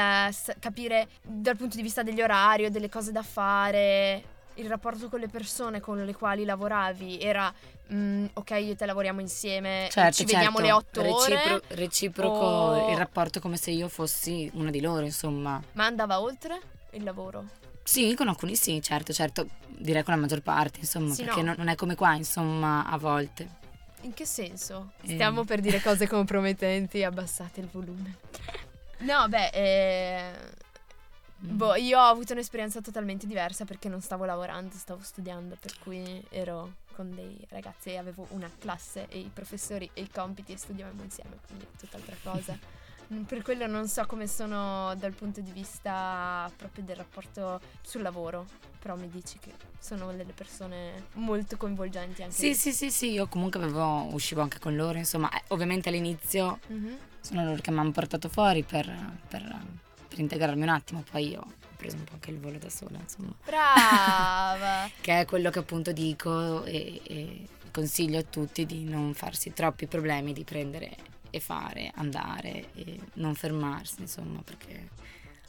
capire 0.58 1.08
dal 1.22 1.56
punto 1.56 1.76
di 1.76 1.82
vista 1.82 2.02
degli 2.02 2.22
orari 2.22 2.66
o 2.66 2.70
delle 2.70 2.88
cose 2.88 3.12
da 3.12 3.22
fare, 3.22 4.22
il 4.58 4.68
rapporto 4.68 5.08
con 5.08 5.20
le 5.20 5.28
persone 5.28 5.80
con 5.80 6.04
le 6.04 6.14
quali 6.14 6.44
lavoravi 6.44 7.20
era 7.20 7.52
mm, 7.92 8.26
ok 8.34 8.50
io 8.50 8.72
e 8.72 8.76
te 8.76 8.86
lavoriamo 8.86 9.20
insieme 9.20 9.88
certo, 9.90 10.16
ci 10.16 10.24
vediamo 10.24 10.58
certo. 10.58 10.62
le 10.62 10.72
otto 10.72 11.02
Recipro- 11.02 11.54
ore 11.54 11.62
reciproco 11.68 12.44
o... 12.44 12.90
il 12.90 12.96
rapporto 12.96 13.40
come 13.40 13.56
se 13.56 13.70
io 13.70 13.88
fossi 13.88 14.50
una 14.54 14.70
di 14.70 14.80
loro 14.80 15.04
insomma 15.04 15.62
ma 15.72 15.84
andava 15.84 16.20
oltre 16.20 16.60
il 16.92 17.02
lavoro? 17.02 17.44
Sì, 17.82 18.14
con 18.14 18.28
alcuni 18.28 18.54
sì, 18.54 18.82
certo, 18.82 19.14
certo, 19.14 19.46
direi 19.66 20.02
con 20.02 20.12
la 20.12 20.20
maggior 20.20 20.42
parte, 20.42 20.80
insomma, 20.80 21.14
sì, 21.14 21.24
perché 21.24 21.40
no. 21.40 21.54
non 21.56 21.68
è 21.68 21.74
come 21.74 21.94
qua, 21.94 22.14
insomma, 22.14 22.84
a 22.84 22.98
volte. 22.98 23.48
In 24.02 24.12
che 24.12 24.26
senso? 24.26 24.90
Eh. 25.00 25.14
Stiamo 25.14 25.44
per 25.44 25.60
dire 25.60 25.80
cose 25.80 26.06
compromettenti, 26.06 27.02
abbassate 27.02 27.60
il 27.60 27.68
volume. 27.70 28.16
No, 29.00 29.28
beh, 29.28 29.50
eh. 29.50 30.32
Boh, 31.40 31.76
io 31.76 31.98
ho 31.98 32.08
avuto 32.08 32.32
un'esperienza 32.32 32.80
totalmente 32.80 33.26
diversa 33.26 33.64
perché 33.64 33.88
non 33.88 34.00
stavo 34.00 34.24
lavorando, 34.24 34.74
stavo 34.74 35.00
studiando, 35.02 35.56
per 35.60 35.78
cui 35.78 36.22
ero 36.30 36.86
con 36.94 37.14
dei 37.14 37.38
ragazzi 37.50 37.90
e 37.90 37.96
avevo 37.96 38.26
una 38.30 38.50
classe 38.58 39.06
e 39.08 39.18
i 39.18 39.30
professori 39.32 39.88
e 39.94 40.02
i 40.02 40.10
compiti 40.10 40.52
e 40.52 40.56
studiavamo 40.56 41.02
insieme, 41.02 41.38
quindi 41.46 41.66
tutt'altra 41.78 42.16
cosa. 42.22 42.58
Mm, 43.10 43.22
per 43.22 43.40
quello 43.40 43.66
non 43.66 43.88
so 43.88 44.04
come 44.04 44.26
sono 44.26 44.94
dal 44.96 45.14
punto 45.14 45.40
di 45.40 45.50
vista 45.50 46.50
proprio 46.54 46.84
del 46.84 46.96
rapporto 46.96 47.58
sul 47.80 48.02
lavoro, 48.02 48.44
però 48.78 48.96
mi 48.96 49.08
dici 49.08 49.38
che 49.38 49.50
sono 49.78 50.12
delle 50.12 50.34
persone 50.34 51.06
molto 51.14 51.56
coinvolgenti 51.56 52.22
anche. 52.22 52.34
Sì, 52.34 52.48
lì. 52.48 52.54
sì, 52.54 52.70
sì, 52.70 52.90
sì, 52.90 53.10
io 53.12 53.26
comunque 53.26 53.62
avevo, 53.62 54.12
uscivo 54.12 54.42
anche 54.42 54.58
con 54.58 54.76
loro, 54.76 54.98
insomma, 54.98 55.30
eh, 55.30 55.42
ovviamente 55.48 55.88
all'inizio 55.88 56.58
mm-hmm. 56.70 56.94
sono 57.20 57.44
loro 57.44 57.62
che 57.62 57.70
mi 57.70 57.78
hanno 57.78 57.92
portato 57.92 58.28
fuori 58.28 58.62
per, 58.62 58.94
per 59.26 59.42
per 60.08 60.18
integrarmi 60.18 60.62
un 60.62 60.68
attimo, 60.68 61.04
poi 61.10 61.30
io 61.30 61.40
ho 61.40 61.52
preso 61.76 61.96
un 61.96 62.04
po' 62.04 62.14
anche 62.14 62.30
il 62.30 62.38
volo 62.38 62.58
da 62.58 62.70
sola, 62.70 62.98
insomma. 62.98 63.34
Brava! 63.44 64.90
che 65.00 65.20
è 65.20 65.24
quello 65.24 65.50
che 65.50 65.58
appunto 65.58 65.92
dico 65.92 66.64
e, 66.64 67.00
e 67.04 67.46
consiglio 67.70 68.18
a 68.18 68.24
tutti 68.24 68.66
di 68.66 68.84
non 68.84 69.14
farsi 69.14 69.52
troppi 69.52 69.86
problemi, 69.86 70.32
di 70.32 70.44
prendere 70.44 70.96
e 71.30 71.40
fare, 71.40 71.92
andare 71.94 72.72
e 72.74 72.98
non 73.14 73.34
fermarsi, 73.34 74.00
insomma, 74.00 74.40
perché 74.42 74.88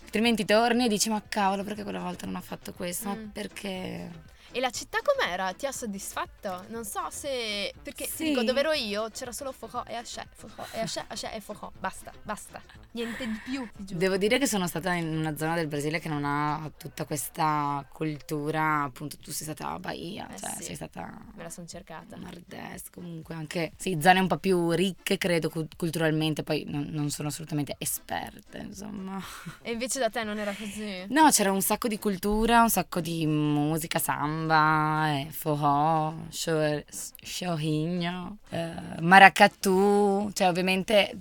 altrimenti 0.04 0.46
torni 0.46 0.86
e 0.86 0.88
dici 0.90 1.10
ma 1.10 1.22
cavolo 1.28 1.64
perché 1.64 1.84
quella 1.84 2.00
volta 2.00 2.26
non 2.26 2.36
ho 2.36 2.42
fatto 2.42 2.74
questo, 2.74 3.10
mm. 3.10 3.12
ma 3.12 3.30
perché 3.32 4.12
E 4.52 4.60
la 4.60 4.72
città 4.72 4.98
com'era? 5.04 5.54
Ti 5.54 5.68
ha 5.68 5.72
soddisfatto? 5.72 6.66
Non 6.70 6.84
so 6.84 7.08
se... 7.12 7.72
Perché 7.84 8.08
Sì. 8.08 8.26
dico, 8.30 8.42
dove 8.44 8.60
ero 8.62 8.72
io 8.72 9.08
c'era 9.12 9.32
solo 9.32 9.52
Foucault 9.52 9.88
e 9.88 9.94
Hachette, 9.96 10.30
Foucault 10.34 10.74
e 10.74 10.80
Hachette, 10.80 11.14
Hachette 11.14 11.36
e 11.36 11.40
Foucault. 11.42 11.78
Basta, 11.78 12.12
basta. 12.24 12.60
Niente 12.92 13.28
di 13.28 13.40
più, 13.44 13.68
ti 13.76 13.86
giuro. 13.86 14.00
Devo 14.00 14.18
dire 14.18 14.40
che 14.40 14.48
sono 14.48 14.66
stata 14.68 14.94
in 14.94 15.08
una 15.16 15.38
zona 15.38 15.54
del 15.54 15.68
Brasile 15.68 16.00
che 16.00 16.10
non 16.10 16.26
ha 16.26 16.70
tutta 16.78 17.06
questa 17.06 17.86
cultura, 17.92 18.82
appunto 18.84 19.18
tu 19.18 19.30
sei 19.32 19.46
stata 19.46 19.70
a 19.74 19.80
Bahia, 19.80 20.28
Eh 20.34 20.38
cioè 20.40 20.50
sì. 20.58 20.64
sei 20.64 20.76
stata 20.76 21.16
Me 21.36 21.44
la 21.44 21.50
sono 21.52 21.68
cercata. 21.68 22.16
nord-est 22.18 22.90
comunque, 22.92 23.36
anche 23.36 23.74
sì, 23.78 24.00
zone 24.02 24.20
un 24.20 24.28
po' 24.28 24.38
più 24.40 24.72
ricche 24.72 25.20
credo 25.20 25.50
cu- 25.52 25.68
culturalmente, 25.78 26.42
poi 26.42 26.64
non, 26.68 26.88
non 26.90 27.12
sono 27.12 27.28
assolutamente 27.28 27.76
esperte, 27.78 28.58
insomma. 28.58 29.22
E 29.62 29.74
invece 29.74 30.00
da 30.00 30.10
te 30.10 30.24
non 30.24 30.40
era 30.40 30.54
così? 30.56 31.06
No, 31.10 31.30
c'era 31.30 31.52
un 31.52 31.62
sacco 31.62 31.88
di 31.88 32.00
cultura, 32.00 32.64
un 32.64 32.70
sacco 32.72 33.00
di 33.00 33.28
musica, 33.28 34.00
samba, 34.00 34.38
eh, 34.48 35.28
forró, 35.32 36.26
show- 36.30 36.84
showinho, 36.90 38.38
eh, 38.50 39.02
maracatu, 39.02 40.30
cioè 40.34 40.48
ovviamente 40.48 41.18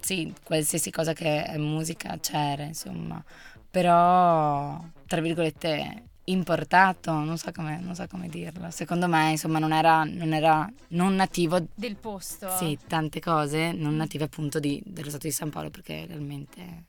sì, 0.00 0.32
qualsiasi 0.42 0.90
cosa 0.90 1.12
che 1.12 1.44
è 1.44 1.56
musica 1.58 2.18
c'era, 2.20 2.62
insomma, 2.64 3.22
però 3.70 4.82
tra 5.06 5.20
virgolette 5.20 6.04
importato, 6.24 7.12
non 7.12 7.36
so 7.36 7.50
come, 7.52 7.78
non 7.80 7.94
so 7.94 8.06
come 8.06 8.28
dirlo. 8.28 8.70
Secondo 8.70 9.08
me, 9.08 9.30
insomma, 9.30 9.58
non 9.58 9.72
era, 9.72 10.04
non 10.04 10.32
era 10.32 10.70
non 10.88 11.14
nativo 11.14 11.58
Del 11.74 11.96
posto? 11.96 12.48
sì, 12.48 12.78
tante 12.86 13.18
cose 13.20 13.72
non 13.72 13.96
native 13.96 14.24
appunto 14.24 14.58
di- 14.60 14.80
dello 14.84 15.08
stato 15.08 15.26
di 15.26 15.32
San 15.32 15.50
Paolo 15.50 15.70
perché 15.70 16.06
realmente 16.06 16.84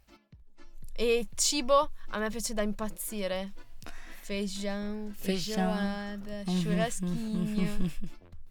E 0.96 1.28
cibo? 1.36 1.92
A 2.10 2.20
me 2.20 2.30
piace 2.30 2.54
da 2.54 2.62
impazzire. 2.62 3.54
Feijão, 4.24 5.12
feijoada, 5.18 6.44
Mhm. 6.48 6.64
churrasquinho. 6.64 7.92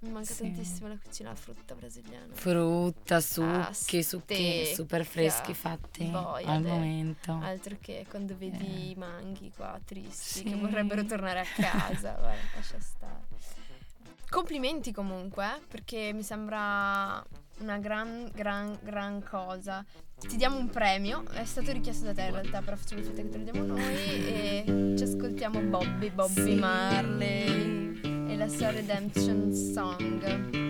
Mi 0.01 0.11
manca 0.13 0.35
Sì. 0.35 0.43
tantissimo 0.43 0.89
la 0.89 0.99
cucina 1.03 1.35
frutta 1.35 1.75
brasiliana. 1.75 2.35
frutta, 2.35 3.21
succhi, 3.21 3.99
Ah, 3.99 4.03
succhi 4.03 4.67
super 4.75 5.05
freschi 5.07 5.55
fatti 5.55 6.05
boia 6.05 6.47
al 6.51 6.61
de- 6.63 6.69
momento. 6.69 7.33
Altro 7.41 7.79
che 7.81 8.05
quando 8.11 8.37
vedi 8.37 8.91
i 8.91 8.95
manghi 8.97 9.51
qua 9.57 9.81
tristi 9.83 10.41
Sì. 10.41 10.43
che 10.43 10.57
vorrebbero 10.57 11.05
tornare 11.07 11.41
a 11.41 11.45
casa. 11.45 12.13
Guarda, 12.21 12.37
lascia 12.55 12.79
stare. 12.79 13.21
Complimenti 14.29 14.93
comunque, 14.93 15.45
eh, 15.57 15.61
perché 15.69 16.13
mi 16.13 16.23
sembra 16.23 17.25
una 17.59 17.79
gran, 17.79 18.31
gran, 18.35 18.79
gran 18.83 19.23
cosa. 19.23 19.85
Ti 20.19 20.37
diamo 20.37 20.57
un 20.57 20.69
premio, 20.71 21.25
è 21.33 21.45
stato 21.45 21.73
richiesto 21.73 22.05
da 22.05 22.15
te 22.15 22.23
in 22.23 22.33
realtà, 22.33 22.61
però 22.61 22.77
facciamo 22.77 23.03
finta 23.03 23.23
che 23.23 23.29
te 23.29 23.39
lo 23.39 23.45
diamo 23.45 23.65
noi 23.65 23.95
e 23.95 24.95
ci 24.97 25.03
ascoltiamo 25.03 25.61
Bobby, 25.63 26.11
Bobby 26.11 26.43
Sì. 26.43 26.55
Marley 26.55 28.01
e 28.31 28.37
la 28.37 28.49
sua 28.49 28.71
Redemption 28.71 29.53
Song. 29.53 30.61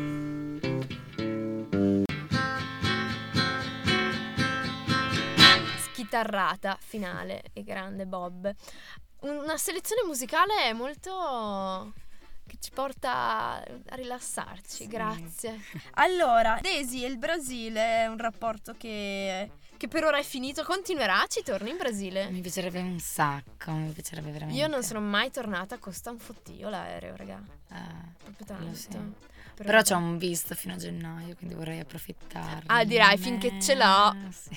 Schitarrata 5.78 6.78
finale 6.80 7.42
e 7.52 7.62
grande 7.62 8.06
Bob. 8.06 8.52
Una 9.20 9.56
selezione 9.56 10.02
musicale 10.06 10.72
molto 10.72 11.92
che 12.46 12.56
ci 12.60 12.70
porta 12.72 13.56
a 13.62 13.64
rilassarci, 13.94 14.82
Sì. 14.84 14.86
grazie. 14.86 15.60
Allora, 15.94 16.58
Daisy 16.60 17.04
e 17.04 17.08
il 17.08 17.18
Brasile 17.18 17.80
è 18.02 18.06
un 18.06 18.18
rapporto 18.18 18.74
che, 18.76 19.50
che 19.76 19.88
per 19.88 20.04
ora 20.04 20.18
è 20.18 20.22
finito, 20.22 20.62
continuerà, 20.64 21.24
ci 21.28 21.42
torni 21.42 21.70
in 21.70 21.76
Brasile? 21.76 22.28
Mi 22.30 22.40
piacerebbe 22.40 22.80
un 22.80 22.98
sacco, 22.98 23.70
mi 23.72 23.90
piacerebbe 23.92 24.30
veramente. 24.30 24.60
Io 24.60 24.66
non 24.68 24.82
sono 24.82 25.00
mai 25.00 25.30
tornata, 25.30 25.78
costa 25.78 26.10
un 26.10 26.18
fottio 26.18 26.68
l'aereo, 26.68 27.16
raga, 27.16 27.40
Eh, 27.72 27.76
proprio 28.22 28.46
tanto. 28.46 28.74
sì. 28.74 28.88
Però, 29.54 29.82
c'ho 29.82 29.96
un 29.96 30.18
visto 30.18 30.54
fino 30.54 30.74
a 30.74 30.76
gennaio, 30.76 31.34
quindi 31.36 31.54
vorrei 31.54 31.80
approfittarne. 31.80 32.64
Ah, 32.66 32.84
dirai, 32.84 33.18
finché 33.18 33.60
ce 33.60 33.74
l'ho. 33.74 34.14
Sì. 34.30 34.50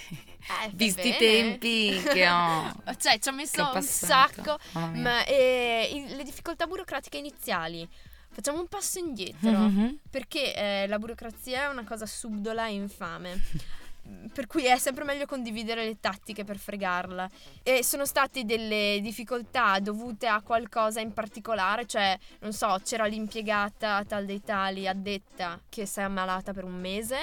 Eh, 0.64 0.72
Visti 0.74 1.08
i 1.08 1.18
tempi 1.18 2.02
che 2.04 2.30
ho. 2.30 2.74
Cioè, 2.98 3.20
ci 3.20 3.30
ho 3.30 3.34
messo 3.34 3.64
ho 3.64 3.76
un 3.76 3.82
sacco, 3.82 4.58
ma 4.74 5.26
eh, 5.26 6.06
le 6.16 6.24
difficoltà 6.24 6.68
burocratiche 6.68 7.18
iniziali. 7.18 7.88
Facciamo 8.30 8.60
un 8.60 8.68
passo 8.68 9.00
indietro. 9.00 9.50
Mhm. 9.50 10.00
Perché 10.10 10.54
eh, 10.56 10.88
la 10.88 11.00
burocrazia 11.00 11.64
è 11.64 11.68
una 11.68 11.84
cosa 11.84 12.06
subdola 12.06 12.68
e 12.68 12.74
infame. 12.74 13.42
Per 14.34 14.48
cui 14.48 14.66
è 14.66 14.78
sempre 14.78 15.04
meglio 15.04 15.26
condividere 15.26 15.86
le 15.86 16.00
tattiche 16.00 16.44
per 16.44 16.58
fregarla. 16.58 17.30
E 17.64 17.84
sono 17.84 18.06
state 18.06 18.44
delle 18.44 19.00
difficoltà 19.02 19.80
dovute 19.80 20.28
a 20.28 20.42
qualcosa 20.42 21.00
in 21.00 21.14
particolare, 21.14 21.86
cioè, 21.86 22.18
non 22.42 22.54
so, 22.54 22.80
c'era 22.84 23.06
l'impiegata 23.06 24.04
tal 24.06 24.26
dei 24.26 24.42
tali 24.42 24.88
addetta 24.88 25.60
che 25.70 25.86
si 25.86 26.00
è 26.00 26.04
ammalata 26.04 26.54
per 26.54 26.66
un 26.66 26.80
mese, 26.80 27.18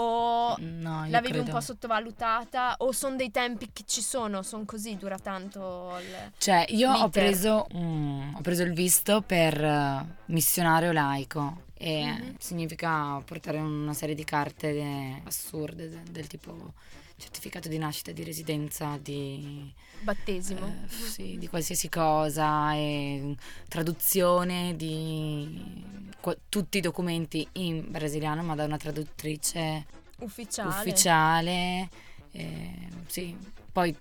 o 0.00 0.56
No, 0.58 1.06
l'avevi 1.08 1.38
un 1.38 1.44
credo- 1.44 1.50
po' 1.52 1.60
sottovalutata, 1.60 2.76
o 2.78 2.92
sono 2.92 3.16
dei 3.16 3.30
tempi 3.30 3.70
che 3.72 3.82
ci 3.86 4.00
sono, 4.00 4.42
sono 4.42 4.64
così, 4.64 4.96
dura 4.96 5.18
tanto 5.18 5.96
il... 6.00 6.32
Cioè, 6.38 6.66
io 6.68 6.90
ho 6.92 7.08
preso, 7.08 7.66
mm, 7.74 8.34
ho 8.36 8.40
preso 8.40 8.62
il 8.62 8.72
visto 8.72 9.22
per 9.22 9.62
eh, 9.62 10.06
missionario 10.26 10.92
laico 10.92 11.62
e 11.74 12.04
Mhm. 12.04 12.34
significa 12.38 13.20
portare 13.24 13.58
una 13.58 13.92
serie 13.94 14.14
di 14.14 14.24
carte 14.24 14.72
de- 14.72 15.22
assurde 15.24 15.88
de- 15.88 16.02
del 16.10 16.26
tipo 16.26 16.72
certificato 17.18 17.68
di 17.68 17.78
nascita, 17.78 18.12
di 18.12 18.22
residenza, 18.24 18.98
di, 19.02 19.72
battesimo. 20.00 20.66
eh, 20.66 20.88
sì, 20.88 21.36
di 21.38 21.48
qualsiasi 21.48 21.88
cosa 21.88 22.74
e 22.74 23.34
traduzione 23.68 24.74
di 24.76 25.84
qua- 26.20 26.36
tutti 26.48 26.78
i 26.78 26.80
documenti 26.80 27.46
in 27.52 27.84
brasiliano 27.90 28.42
ma 28.42 28.54
da 28.54 28.64
una 28.64 28.76
traduttrice 28.76 29.86
Ufficiale. 30.20 30.70
ufficiale. 30.70 31.88
eh, 32.32 32.88
sì, 33.06 33.36
poi 33.72 33.94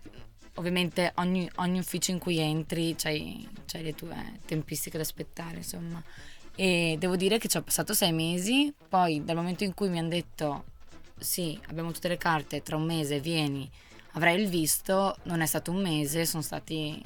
ovviamente 0.56 1.12
ogni, 1.16 1.50
ogni 1.56 1.80
ufficio 1.80 2.12
in 2.12 2.20
cui 2.20 2.38
entri 2.40 2.96
c'hai, 2.98 3.48
c'hai 3.66 3.84
le 3.84 3.94
tue 3.96 4.40
tempistiche 4.46 4.98
da 4.98 5.04
aspettare, 5.04 5.58
insomma. 5.58 6.02
E 6.56 6.96
devo 6.98 7.16
dire 7.16 7.38
che 7.38 7.48
ci 7.48 7.58
ho 7.58 7.62
passato 7.62 7.94
sei 7.94 8.12
mesi, 8.12 8.74
poi 8.90 9.24
dal 9.24 9.36
momento 9.36 9.64
in 9.64 9.76
cui 9.76 9.90
mi 9.90 10.00
hanno 10.00 10.10
detto 10.10 10.66
sì, 11.18 11.60
abbiamo 11.68 11.92
tutte 11.92 12.08
le 12.08 12.18
carte, 12.18 12.62
tra 12.62 12.76
un 12.76 12.86
mese 12.86 13.20
vieni, 13.20 13.70
avrai 14.14 14.42
il 14.42 14.50
visto, 14.50 15.18
non 15.24 15.42
è 15.42 15.46
stato 15.46 15.72
un 15.72 15.82
mese, 15.82 16.26
sono 16.26 16.44
stati 16.44 17.02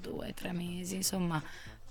due, 0.00 0.32
tre 0.34 0.52
mesi, 0.52 0.96
insomma, 0.96 1.42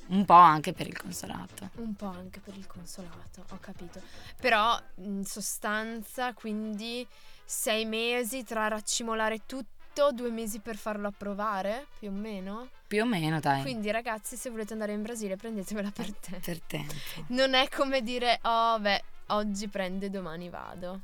un 0.08 0.26
po' 0.26 0.34
anche 0.34 0.74
per 0.74 0.88
il 0.88 0.98
consolato. 0.98 1.70
Un 1.76 1.96
po' 1.96 2.08
anche 2.08 2.40
per 2.40 2.56
il 2.56 2.68
consolato, 2.68 3.46
ho 3.50 3.58
capito. 3.60 4.02
Però 4.40 4.80
in 4.96 5.26
sostanza, 5.26 6.34
quindi 6.34 7.06
sei 7.44 7.86
mesi 7.86 8.44
tra 8.44 8.68
raccimolare 8.68 9.46
tutto, 9.46 10.12
due 10.12 10.30
mesi 10.30 10.60
per 10.60 10.76
farlo 10.76 11.08
approvare, 11.08 11.88
più 12.00 12.10
o 12.10 12.12
meno. 12.12 12.70
Più 12.88 13.02
o 13.02 13.06
meno, 13.06 13.40
dai, 13.40 13.62
Quindi 13.62 13.90
ragazzi, 13.92 14.36
se 14.36 14.50
volete 14.50 14.74
andare 14.74 14.94
in 14.94 15.02
Brasile, 15.02 15.38
prendetevela 15.38 15.90
per 15.92 16.14
te. 16.14 16.40
per 16.44 16.60
tempo. 16.62 16.94
Non 17.28 17.54
è 17.54 17.68
come 17.70 18.02
dire, 18.02 18.40
oh 18.44 18.80
beh, 18.80 19.04
oggi 19.28 19.68
prende, 19.68 20.10
domani 20.10 20.50
vado. 20.50 21.02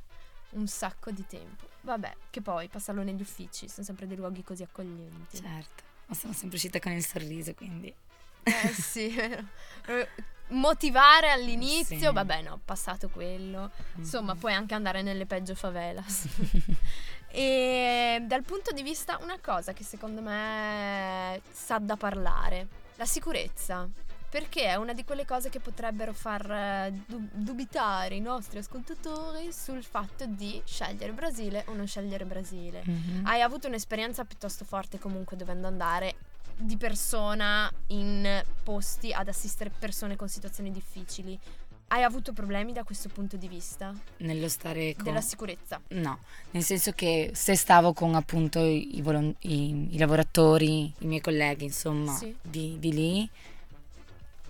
Un 0.51 0.67
sacco 0.67 1.11
di 1.11 1.25
tempo. 1.27 1.67
Vabbè, 1.81 2.15
che 2.29 2.41
poi 2.41 2.67
passarlo 2.67 3.03
negli 3.03 3.21
uffici, 3.21 3.67
sono 3.69 3.85
sempre 3.85 4.05
dei 4.07 4.17
luoghi 4.17 4.43
così 4.43 4.63
accoglienti. 4.63 5.37
Certo, 5.37 5.83
ma 6.07 6.15
sono 6.15 6.33
sempre 6.33 6.57
uscita 6.57 6.79
con 6.79 6.91
il 6.91 7.05
sorriso, 7.05 7.53
quindi... 7.53 7.93
Eh 8.43 8.67
sì, 8.73 9.09
vero. 9.85 10.07
Motivare 10.49 11.29
all'inizio, 11.31 11.97
Sì. 12.09 12.11
vabbè 12.13 12.41
no, 12.41 12.59
passato 12.65 13.07
quello. 13.09 13.71
Insomma, 13.95 14.35
puoi 14.35 14.53
anche 14.53 14.73
andare 14.73 15.01
nelle 15.01 15.25
peggio 15.25 15.55
favelas. 15.55 16.27
E 17.33 18.21
dal 18.27 18.43
punto 18.43 18.71
di 18.73 18.83
vista, 18.83 19.17
una 19.21 19.39
cosa 19.39 19.71
che 19.71 19.85
secondo 19.85 20.19
me 20.21 21.41
sa 21.49 21.77
da 21.79 21.95
parlare, 21.95 22.67
la 22.95 23.05
sicurezza. 23.05 23.87
Perché 24.31 24.63
è 24.63 24.75
una 24.75 24.93
di 24.93 25.03
quelle 25.03 25.25
cose 25.25 25.49
che 25.49 25.59
potrebbero 25.59 26.13
far 26.13 26.49
eh, 26.49 26.93
du- 27.05 27.27
dubitare 27.33 28.15
i 28.15 28.21
nostri 28.21 28.59
ascoltatori 28.59 29.51
sul 29.51 29.83
fatto 29.83 30.25
di 30.25 30.61
scegliere 30.65 31.11
Brasile 31.11 31.65
o 31.67 31.73
non 31.73 31.85
scegliere 31.85 32.23
Brasile. 32.23 32.81
Mhm. 32.85 33.25
Hai 33.25 33.41
avuto 33.41 33.67
un'esperienza 33.67 34.23
piuttosto 34.23 34.63
forte 34.63 34.99
comunque 34.99 35.35
dovendo 35.35 35.67
andare 35.67 36.15
di 36.55 36.77
persona 36.77 37.69
in 37.87 38.41
posti 38.63 39.11
ad 39.11 39.27
assistere 39.27 39.69
persone 39.69 40.15
con 40.15 40.29
situazioni 40.29 40.71
difficili. 40.71 41.37
Hai 41.87 42.03
avuto 42.03 42.31
problemi 42.31 42.71
da 42.71 42.83
questo 42.85 43.09
punto 43.09 43.35
di 43.35 43.49
vista? 43.49 43.93
Nello 44.19 44.47
stare 44.47 44.95
con... 44.95 45.03
Della 45.03 45.19
sicurezza? 45.19 45.81
No, 45.89 46.19
nel 46.51 46.63
senso 46.63 46.93
che 46.93 47.31
se 47.33 47.57
stavo 47.57 47.91
con 47.91 48.15
appunto 48.15 48.59
i, 48.63 49.01
volon- 49.01 49.35
i- 49.39 49.93
i 49.93 49.97
lavoratori, 49.97 50.83
i 50.99 51.05
miei 51.05 51.19
colleghi, 51.19 51.65
insomma, 51.65 52.13
Sì. 52.15 52.33
di, 52.41 52.77
di 52.79 52.93
lì, 52.93 53.29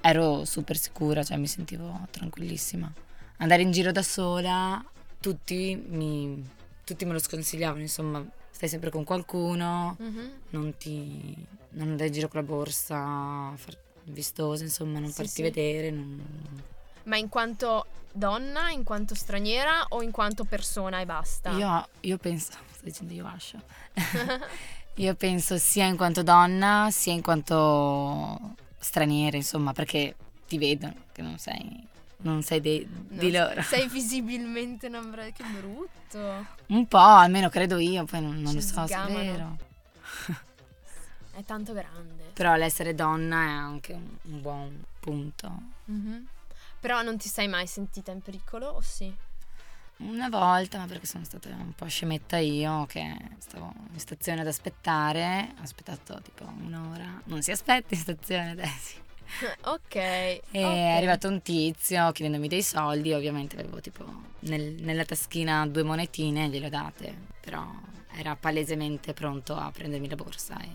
ero 0.02 0.46
super 0.46 0.78
sicura, 0.78 1.24
cioè 1.24 1.38
mi 1.38 1.48
sentivo 1.48 2.08
tranquillissima. 2.12 2.92
Andare 3.38 3.62
in 3.62 3.72
giro 3.72 3.92
da 3.92 4.04
sola, 4.04 4.84
tutti, 5.20 5.76
mi, 5.88 6.48
tutti 6.84 7.06
me 7.06 7.14
lo 7.14 7.20
sconsigliavano, 7.20 7.82
insomma, 7.82 8.24
stai 8.50 8.70
sempre 8.70 8.90
con 8.90 9.04
qualcuno, 9.04 9.96
Mhm. 10.00 10.32
non 10.50 10.76
ti... 10.78 11.36
non 11.72 11.90
andai 11.90 12.08
in 12.08 12.14
giro 12.14 12.28
con 12.28 12.42
la 12.42 12.46
borsa, 12.46 13.52
far- 13.56 13.78
vistoso, 14.04 14.64
insomma, 14.64 15.00
non 15.00 15.10
Sì, 15.10 15.16
farti 15.16 15.32
sì. 15.32 15.42
vedere. 15.42 15.90
non- 15.92 16.24
Ma 17.04 17.18
in 17.18 17.30
quanto 17.30 17.86
donna, 18.12 18.70
in 18.72 18.84
quanto 18.84 19.16
straniera 19.16 19.86
o 19.90 20.02
in 20.04 20.12
quanto 20.12 20.44
persona 20.44 21.00
e 21.00 21.06
basta? 21.06 21.52
Io, 21.52 21.88
io 22.02 22.18
penso, 22.18 22.52
sto 22.74 22.84
dicendo 22.84 23.14
io 23.14 23.26
Ascia, 23.26 23.60
io 24.96 25.16
penso 25.16 25.58
sia 25.58 25.86
in 25.86 25.96
quanto 25.98 26.22
donna 26.22 26.90
sia 26.92 27.14
in 27.14 27.22
quanto 27.22 28.56
straniera, 28.82 29.38
insomma, 29.38 29.72
perché 29.72 30.16
ti 30.48 30.58
vedono 30.58 30.94
che 31.14 31.22
non 31.22 31.38
sei, 31.38 31.88
non 32.18 32.42
sei 32.44 32.60
dei- 32.60 32.86
di 32.90 33.32
No, 33.32 33.46
loro. 33.46 33.62
Sei 33.62 33.88
visibilmente 33.90 34.88
una 34.88 35.00
bra- 35.02 35.30
che 35.30 35.44
brutto. 35.44 36.46
Un 36.68 36.88
po', 36.88 36.98
almeno 36.98 37.48
credo 37.50 37.78
io, 37.78 38.04
poi 38.06 38.22
non, 38.22 38.42
non 38.42 38.54
lo 38.54 38.62
so 38.62 38.86
se 38.88 38.96
è 38.96 39.06
vero. 39.12 39.58
È 41.34 41.44
tanto 41.46 41.72
grande. 41.74 42.32
Però 42.34 42.56
l'essere 42.56 42.94
donna 42.94 43.42
è 43.44 43.48
anche 43.50 43.94
un, 43.94 44.06
un 44.24 44.42
buon 44.42 44.84
punto. 45.00 45.50
Mhm. 45.86 46.28
Però 46.82 47.02
non 47.04 47.18
ti 47.18 47.30
sei 47.30 47.48
mai 47.48 47.68
sentita 47.68 48.12
in 48.12 48.22
pericolo, 48.22 48.68
o 48.68 48.82
sì? 48.82 49.14
Una 50.08 50.30
volta, 50.30 50.78
ma 50.80 50.86
perché 50.88 51.06
sono 51.06 51.24
stata 51.24 51.50
un 51.50 51.74
po' 51.74 51.86
scemetta 51.88 52.38
io, 52.38 52.86
che 52.88 53.16
stavo 53.38 53.72
in 53.94 54.00
stazione 54.00 54.42
ad 54.42 54.48
aspettare, 54.48 55.54
ho 55.60 55.62
aspettato 55.62 56.20
tipo 56.22 56.44
un'ora. 56.46 57.22
Non 57.26 57.42
si 57.42 57.52
aspetta 57.52 57.94
in 57.94 58.00
stazione 58.00 58.52
adesso. 58.52 58.98
ok. 59.66 59.96
E 59.96 60.42
ok. 60.52 60.54
è 60.54 60.96
arrivato 60.96 61.28
un 61.28 61.42
tizio 61.42 62.12
chiedendomi 62.12 62.48
dei 62.48 62.64
soldi, 62.64 63.14
ovviamente 63.14 63.58
avevo 63.60 63.80
tipo 63.80 64.04
nel- 64.40 64.82
nella 64.82 65.06
taschina 65.06 65.66
due 65.68 65.84
monetine, 65.84 66.48
gliele 66.50 66.66
ho 66.66 66.70
date, 66.70 67.16
però 67.40 67.66
era 68.14 68.36
palesemente 68.36 69.14
pronto 69.14 69.56
a 69.56 69.72
prendermi 69.72 70.10
la 70.10 70.16
borsa 70.16 70.60
e 70.60 70.70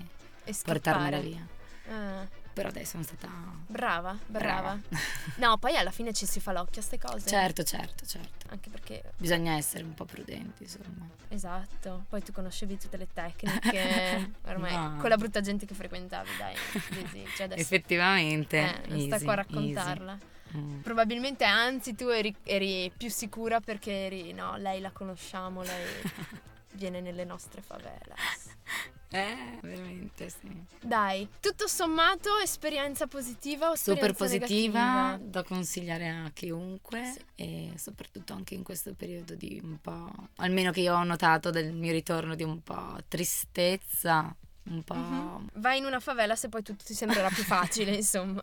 E 0.44 0.54
portarmela 0.64 1.18
via. 1.18 1.46
Ah, 1.90 2.26
Però 2.56 2.70
adesso 2.70 2.92
sono 2.92 3.02
stata 3.02 3.28
brava, 3.66 4.16
brava, 4.26 4.78
brava. 4.78 4.78
No, 5.36 5.58
poi 5.58 5.76
alla 5.76 5.90
fine 5.90 6.14
ci 6.14 6.24
si 6.24 6.40
fa 6.40 6.52
l'occhio 6.52 6.80
a 6.80 6.84
ste 6.84 6.96
cose. 6.98 7.28
certo, 7.28 7.62
certo, 7.62 8.06
certo. 8.06 8.46
Anche 8.48 8.70
perché, 8.70 9.12
Bisogna 9.18 9.56
essere 9.56 9.84
un 9.84 9.92
po' 9.92 10.06
prudenti, 10.06 10.62
insomma. 10.62 11.06
esatto, 11.28 12.06
poi 12.08 12.22
tu 12.22 12.32
conoscevi 12.32 12.78
tutte 12.78 12.96
le 12.96 13.08
tecniche, 13.12 14.30
ormai 14.48 14.72
No. 14.72 14.96
con 14.98 15.10
la 15.10 15.18
brutta 15.18 15.42
gente 15.42 15.66
che 15.66 15.74
frequentavi, 15.74 16.30
dai, 16.38 16.54
cioè 17.36 17.44
adesso 17.44 17.60
Effettivamente. 17.60 18.56
eh, 18.56 18.88
non 18.88 19.00
sta 19.00 19.14
easy, 19.16 19.24
qua 19.24 19.32
a 19.34 19.36
raccontarla. 19.36 20.12
easy. 20.12 20.24
Mm. 20.56 20.80
Probabilmente 20.80 21.44
anzi 21.44 21.94
tu 21.94 22.06
eri, 22.08 22.34
eri 22.44 22.90
più 22.96 23.10
sicura 23.10 23.60
perché 23.60 24.06
eri, 24.06 24.32
no, 24.32 24.56
lei 24.56 24.80
la 24.80 24.92
conosciamo, 24.92 25.60
lei 25.62 25.84
viene 26.72 27.02
nelle 27.02 27.24
nostre 27.24 27.60
favelas. 27.60 28.54
Eh, 29.10 29.58
veramente 29.62 30.28
sì. 30.28 30.48
Dai, 30.82 31.28
tutto 31.40 31.68
sommato 31.68 32.38
esperienza 32.38 33.06
positiva 33.06 33.70
o 33.70 33.76
Super 33.76 34.10
esperienza 34.10 34.24
positiva, 34.24 34.80
negativa? 34.80 35.30
da 35.30 35.42
consigliare 35.44 36.08
a 36.08 36.30
chiunque 36.34 37.12
Sì. 37.12 37.20
e 37.36 37.72
soprattutto 37.76 38.32
anche 38.32 38.54
in 38.54 38.62
questo 38.64 38.94
periodo 38.94 39.34
di 39.34 39.60
un 39.62 39.78
po', 39.80 40.10
almeno 40.36 40.72
che 40.72 40.80
io 40.80 40.94
ho 40.94 41.04
notato 41.04 41.50
del 41.50 41.72
mio 41.72 41.92
ritorno 41.92 42.34
di 42.34 42.42
un 42.42 42.60
po' 42.62 42.96
tristezza, 43.08 44.34
un 44.68 44.82
po'... 44.82 44.94
Mhm. 44.94 45.48
Vai 45.54 45.78
in 45.78 45.84
una 45.84 46.00
favela 46.00 46.36
se 46.36 46.48
poi 46.48 46.62
tutto 46.62 46.84
ti 46.84 46.94
sembrerà 46.94 47.28
più 47.28 47.42
facile, 47.44 47.92
insomma. 47.96 48.42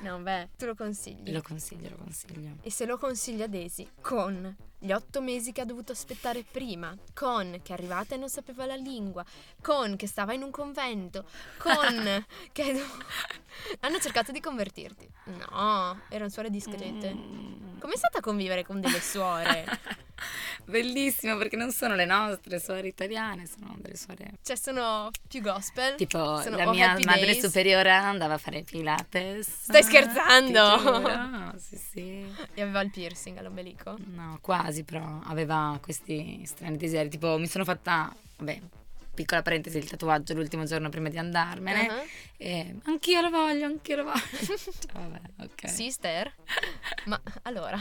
No, 0.00 0.18
beh, 0.18 0.50
tu 0.56 0.66
lo 0.66 0.74
consigli. 0.74 1.32
Lo 1.32 1.42
consiglio, 1.42 1.90
lo 1.90 1.96
consiglio. 1.96 2.56
E 2.62 2.70
se 2.70 2.86
lo 2.86 2.98
consiglia 2.98 3.46
Daisy 3.46 3.88
con 4.00 4.56
gli 4.78 4.90
otto 4.90 5.20
mesi 5.22 5.52
che 5.52 5.60
ha 5.60 5.64
dovuto 5.64 5.92
aspettare 5.92 6.42
prima, 6.42 6.96
con 7.14 7.60
che 7.62 7.72
è 7.72 7.76
arrivata 7.76 8.16
e 8.16 8.18
non 8.18 8.28
sapeva 8.28 8.66
la 8.66 8.74
lingua, 8.74 9.24
con 9.60 9.96
che 9.96 10.08
stava 10.08 10.32
in 10.32 10.42
un 10.42 10.50
convento, 10.50 11.24
con 11.58 12.24
che 12.52 12.84
hanno 13.80 13.98
cercato 14.00 14.32
di 14.32 14.40
convertirti. 14.40 15.08
No, 15.24 16.00
erano 16.08 16.30
suore 16.30 16.50
discrete. 16.50 17.14
Mm. 17.14 17.78
Com'è 17.78 17.96
stata 17.96 18.18
a 18.18 18.20
convivere 18.20 18.64
con 18.64 18.80
delle 18.80 19.00
suore? 19.00 19.64
Bellissimo 20.64 21.36
perché 21.36 21.56
non 21.56 21.72
sono 21.72 21.94
le 21.94 22.04
nostre 22.04 22.58
suore 22.60 22.88
italiane, 22.88 23.46
sono 23.46 23.74
delle 23.78 23.96
suore... 23.96 24.32
Cioè, 24.42 24.56
sono 24.56 25.10
più 25.28 25.40
gospel. 25.40 25.96
Tipo 25.96 26.40
Sono 26.40 26.56
la 26.56 26.70
mia 26.70 26.96
madre 27.04 27.26
days. 27.26 27.44
superiore 27.44 27.90
andava 27.90 28.34
a 28.34 28.38
fare 28.38 28.62
Pilates. 28.62 29.48
Stai 29.64 29.82
scherzando? 29.82 30.76
Ti 30.76 30.82
giuro, 30.82 31.52
Sì, 31.58 31.76
sì. 31.76 32.34
E 32.54 32.62
aveva 32.62 32.80
il 32.80 32.90
piercing 32.90 33.36
all'ombelico. 33.38 33.96
No, 34.06 34.38
quasi 34.40 34.84
però 34.84 35.20
aveva 35.24 35.78
questi 35.82 36.42
strani 36.46 36.76
desideri. 36.76 37.08
Tipo, 37.08 37.38
mi 37.38 37.46
sono 37.46 37.64
fatta, 37.64 38.14
vabbè, 38.36 38.60
piccola 39.14 39.42
parentesi, 39.42 39.78
il 39.78 39.88
tatuaggio 39.88 40.32
l'ultimo 40.34 40.64
giorno 40.64 40.88
prima 40.88 41.08
di 41.08 41.18
andarmene. 41.18 41.88
Uh-huh. 41.88 42.06
E 42.38 42.76
anch'io 42.84 43.20
lo 43.20 43.30
voglio, 43.30 43.66
anch'io 43.66 43.96
lo 43.96 44.04
voglio. 44.04 44.20
Cioè, 44.56 44.92
vabbè, 44.92 45.20
ok. 45.40 45.68
Sister? 45.68 46.32
Ma 47.06 47.20
allora, 47.42 47.78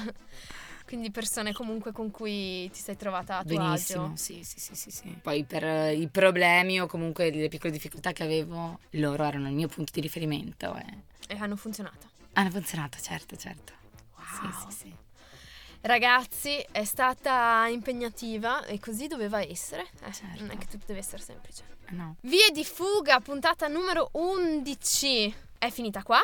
quindi 0.91 1.09
persone 1.09 1.53
comunque 1.53 1.93
con 1.93 2.11
cui 2.11 2.69
ti 2.69 2.81
sei 2.81 2.97
trovata 2.97 3.37
a 3.37 3.43
tuo 3.45 3.55
Benissimo, 3.57 4.05
agio. 4.07 4.15
sì, 4.17 4.43
sì, 4.43 4.59
sì, 4.59 4.75
sì, 4.75 4.91
sì. 4.91 5.07
Poi 5.21 5.45
per 5.45 5.63
eh, 5.63 5.93
i 5.93 6.07
problemi 6.09 6.81
o 6.81 6.85
comunque 6.85 7.29
le 7.31 7.47
piccole 7.47 7.71
difficoltà 7.71 8.11
che 8.11 8.23
avevo, 8.23 8.77
loro 8.91 9.23
erano 9.23 9.47
il 9.47 9.53
mio 9.53 9.69
punto 9.69 9.93
di 9.93 10.01
riferimento 10.01 10.75
e 10.75 10.85
E 11.33 11.37
hanno 11.37 11.55
funzionato. 11.55 12.09
hanno 12.33 12.49
funzionato, 12.49 12.97
certo, 13.01 13.37
certo. 13.37 13.71
Wow. 14.17 14.51
Sì, 14.51 14.71
sì, 14.73 14.77
sì. 14.79 14.95
Ragazzi, 15.79 16.57
è 16.71 16.83
stata 16.83 17.65
impegnativa 17.69 18.65
e 18.65 18.77
così 18.77 19.07
doveva 19.07 19.41
essere. 19.41 19.87
Eh, 20.03 20.11
Certo. 20.11 20.41
Non 20.41 20.51
è 20.51 20.57
che 20.57 20.65
tutto 20.67 20.83
deve 20.87 20.99
essere 20.99 21.21
semplice. 21.21 21.63
Eh, 21.85 21.93
No. 21.93 22.17
Vie 22.21 22.51
di 22.51 22.65
fuga, 22.65 23.21
puntata 23.21 23.67
numero 23.69 24.09
11. 24.13 25.33
È 25.57 25.69
finita 25.69 26.03
qua. 26.03 26.19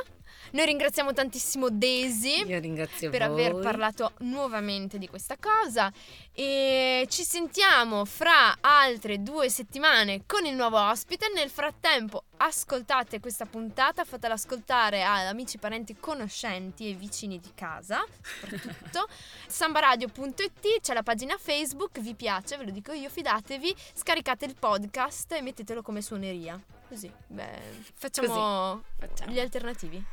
Noi 0.52 0.66
ringraziamo 0.66 1.14
tantissimo 1.14 1.70
Daisy. 1.70 2.46
Io 2.46 2.60
ringrazio 2.60 3.10
per 3.10 3.28
voi. 3.28 3.46
aver 3.46 3.62
parlato 3.62 4.14
nuovamente 4.20 4.98
di 4.98 5.08
questa 5.08 5.38
cosa 5.38 5.92
e 6.34 7.06
ci 7.10 7.24
sentiamo 7.24 8.06
fra 8.06 8.58
altre 8.62 9.22
due 9.22 9.50
settimane 9.50 10.24
con 10.26 10.46
il 10.46 10.56
nuovo 10.56 10.80
ospite. 10.80 11.32
Nel 11.34 11.50
frattempo 11.50 12.24
ascoltate 12.38 13.20
questa 13.20 13.46
puntata, 13.46 14.04
fatela 14.04 14.36
ascoltare 14.36 15.04
ad 15.04 15.26
amici, 15.28 15.58
parenti, 15.58 15.98
conoscenti 16.00 16.90
e 16.90 16.94
vicini 16.94 17.40
di 17.40 17.52
casa, 17.54 18.06
soprattutto. 18.22 19.08
sambaradio.it, 19.48 20.82
c'è 20.82 20.94
la 20.94 21.04
pagina 21.04 21.38
Facebook, 21.38 22.00
vi 22.00 22.14
piace, 22.14 22.58
ve 22.58 22.66
lo 22.66 22.72
dico 22.72 22.92
io, 22.94 23.10
fidatevi, 23.10 23.76
scaricate 23.94 24.46
il 24.46 24.56
podcast 24.58 25.32
e 25.34 25.42
mettetelo 25.42 25.82
come 25.82 26.02
suoneria. 26.02 26.60
Così, 26.88 27.12
beh, 27.28 27.60
facciamo 27.94 28.84
Facciamo. 28.98 29.32
gli 29.32 29.40
alternativi. 29.40 30.04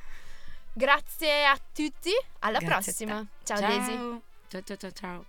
Grazie 0.76 1.44
a 1.46 1.56
tutti, 1.72 2.10
alla 2.40 2.58
Grazie 2.58 2.92
prossima. 3.06 3.20
te. 3.20 3.26
Ciao, 3.44 3.60
Daisy. 3.60 4.20
Ciao, 4.48 4.62
ciao, 4.64 4.76
ciao, 4.76 4.90
ciao. 4.90 5.24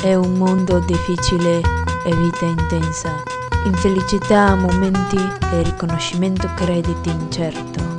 È 0.00 0.14
un 0.14 0.32
mondo 0.32 0.78
difficile 0.80 1.60
e 2.06 2.14
vita 2.14 2.46
intensa, 2.46 3.22
infelicità 3.66 4.46
a 4.46 4.54
momenti 4.54 5.16
e 5.16 5.62
riconoscimento 5.62 6.48
crediti 6.54 7.10
incerto. 7.10 7.95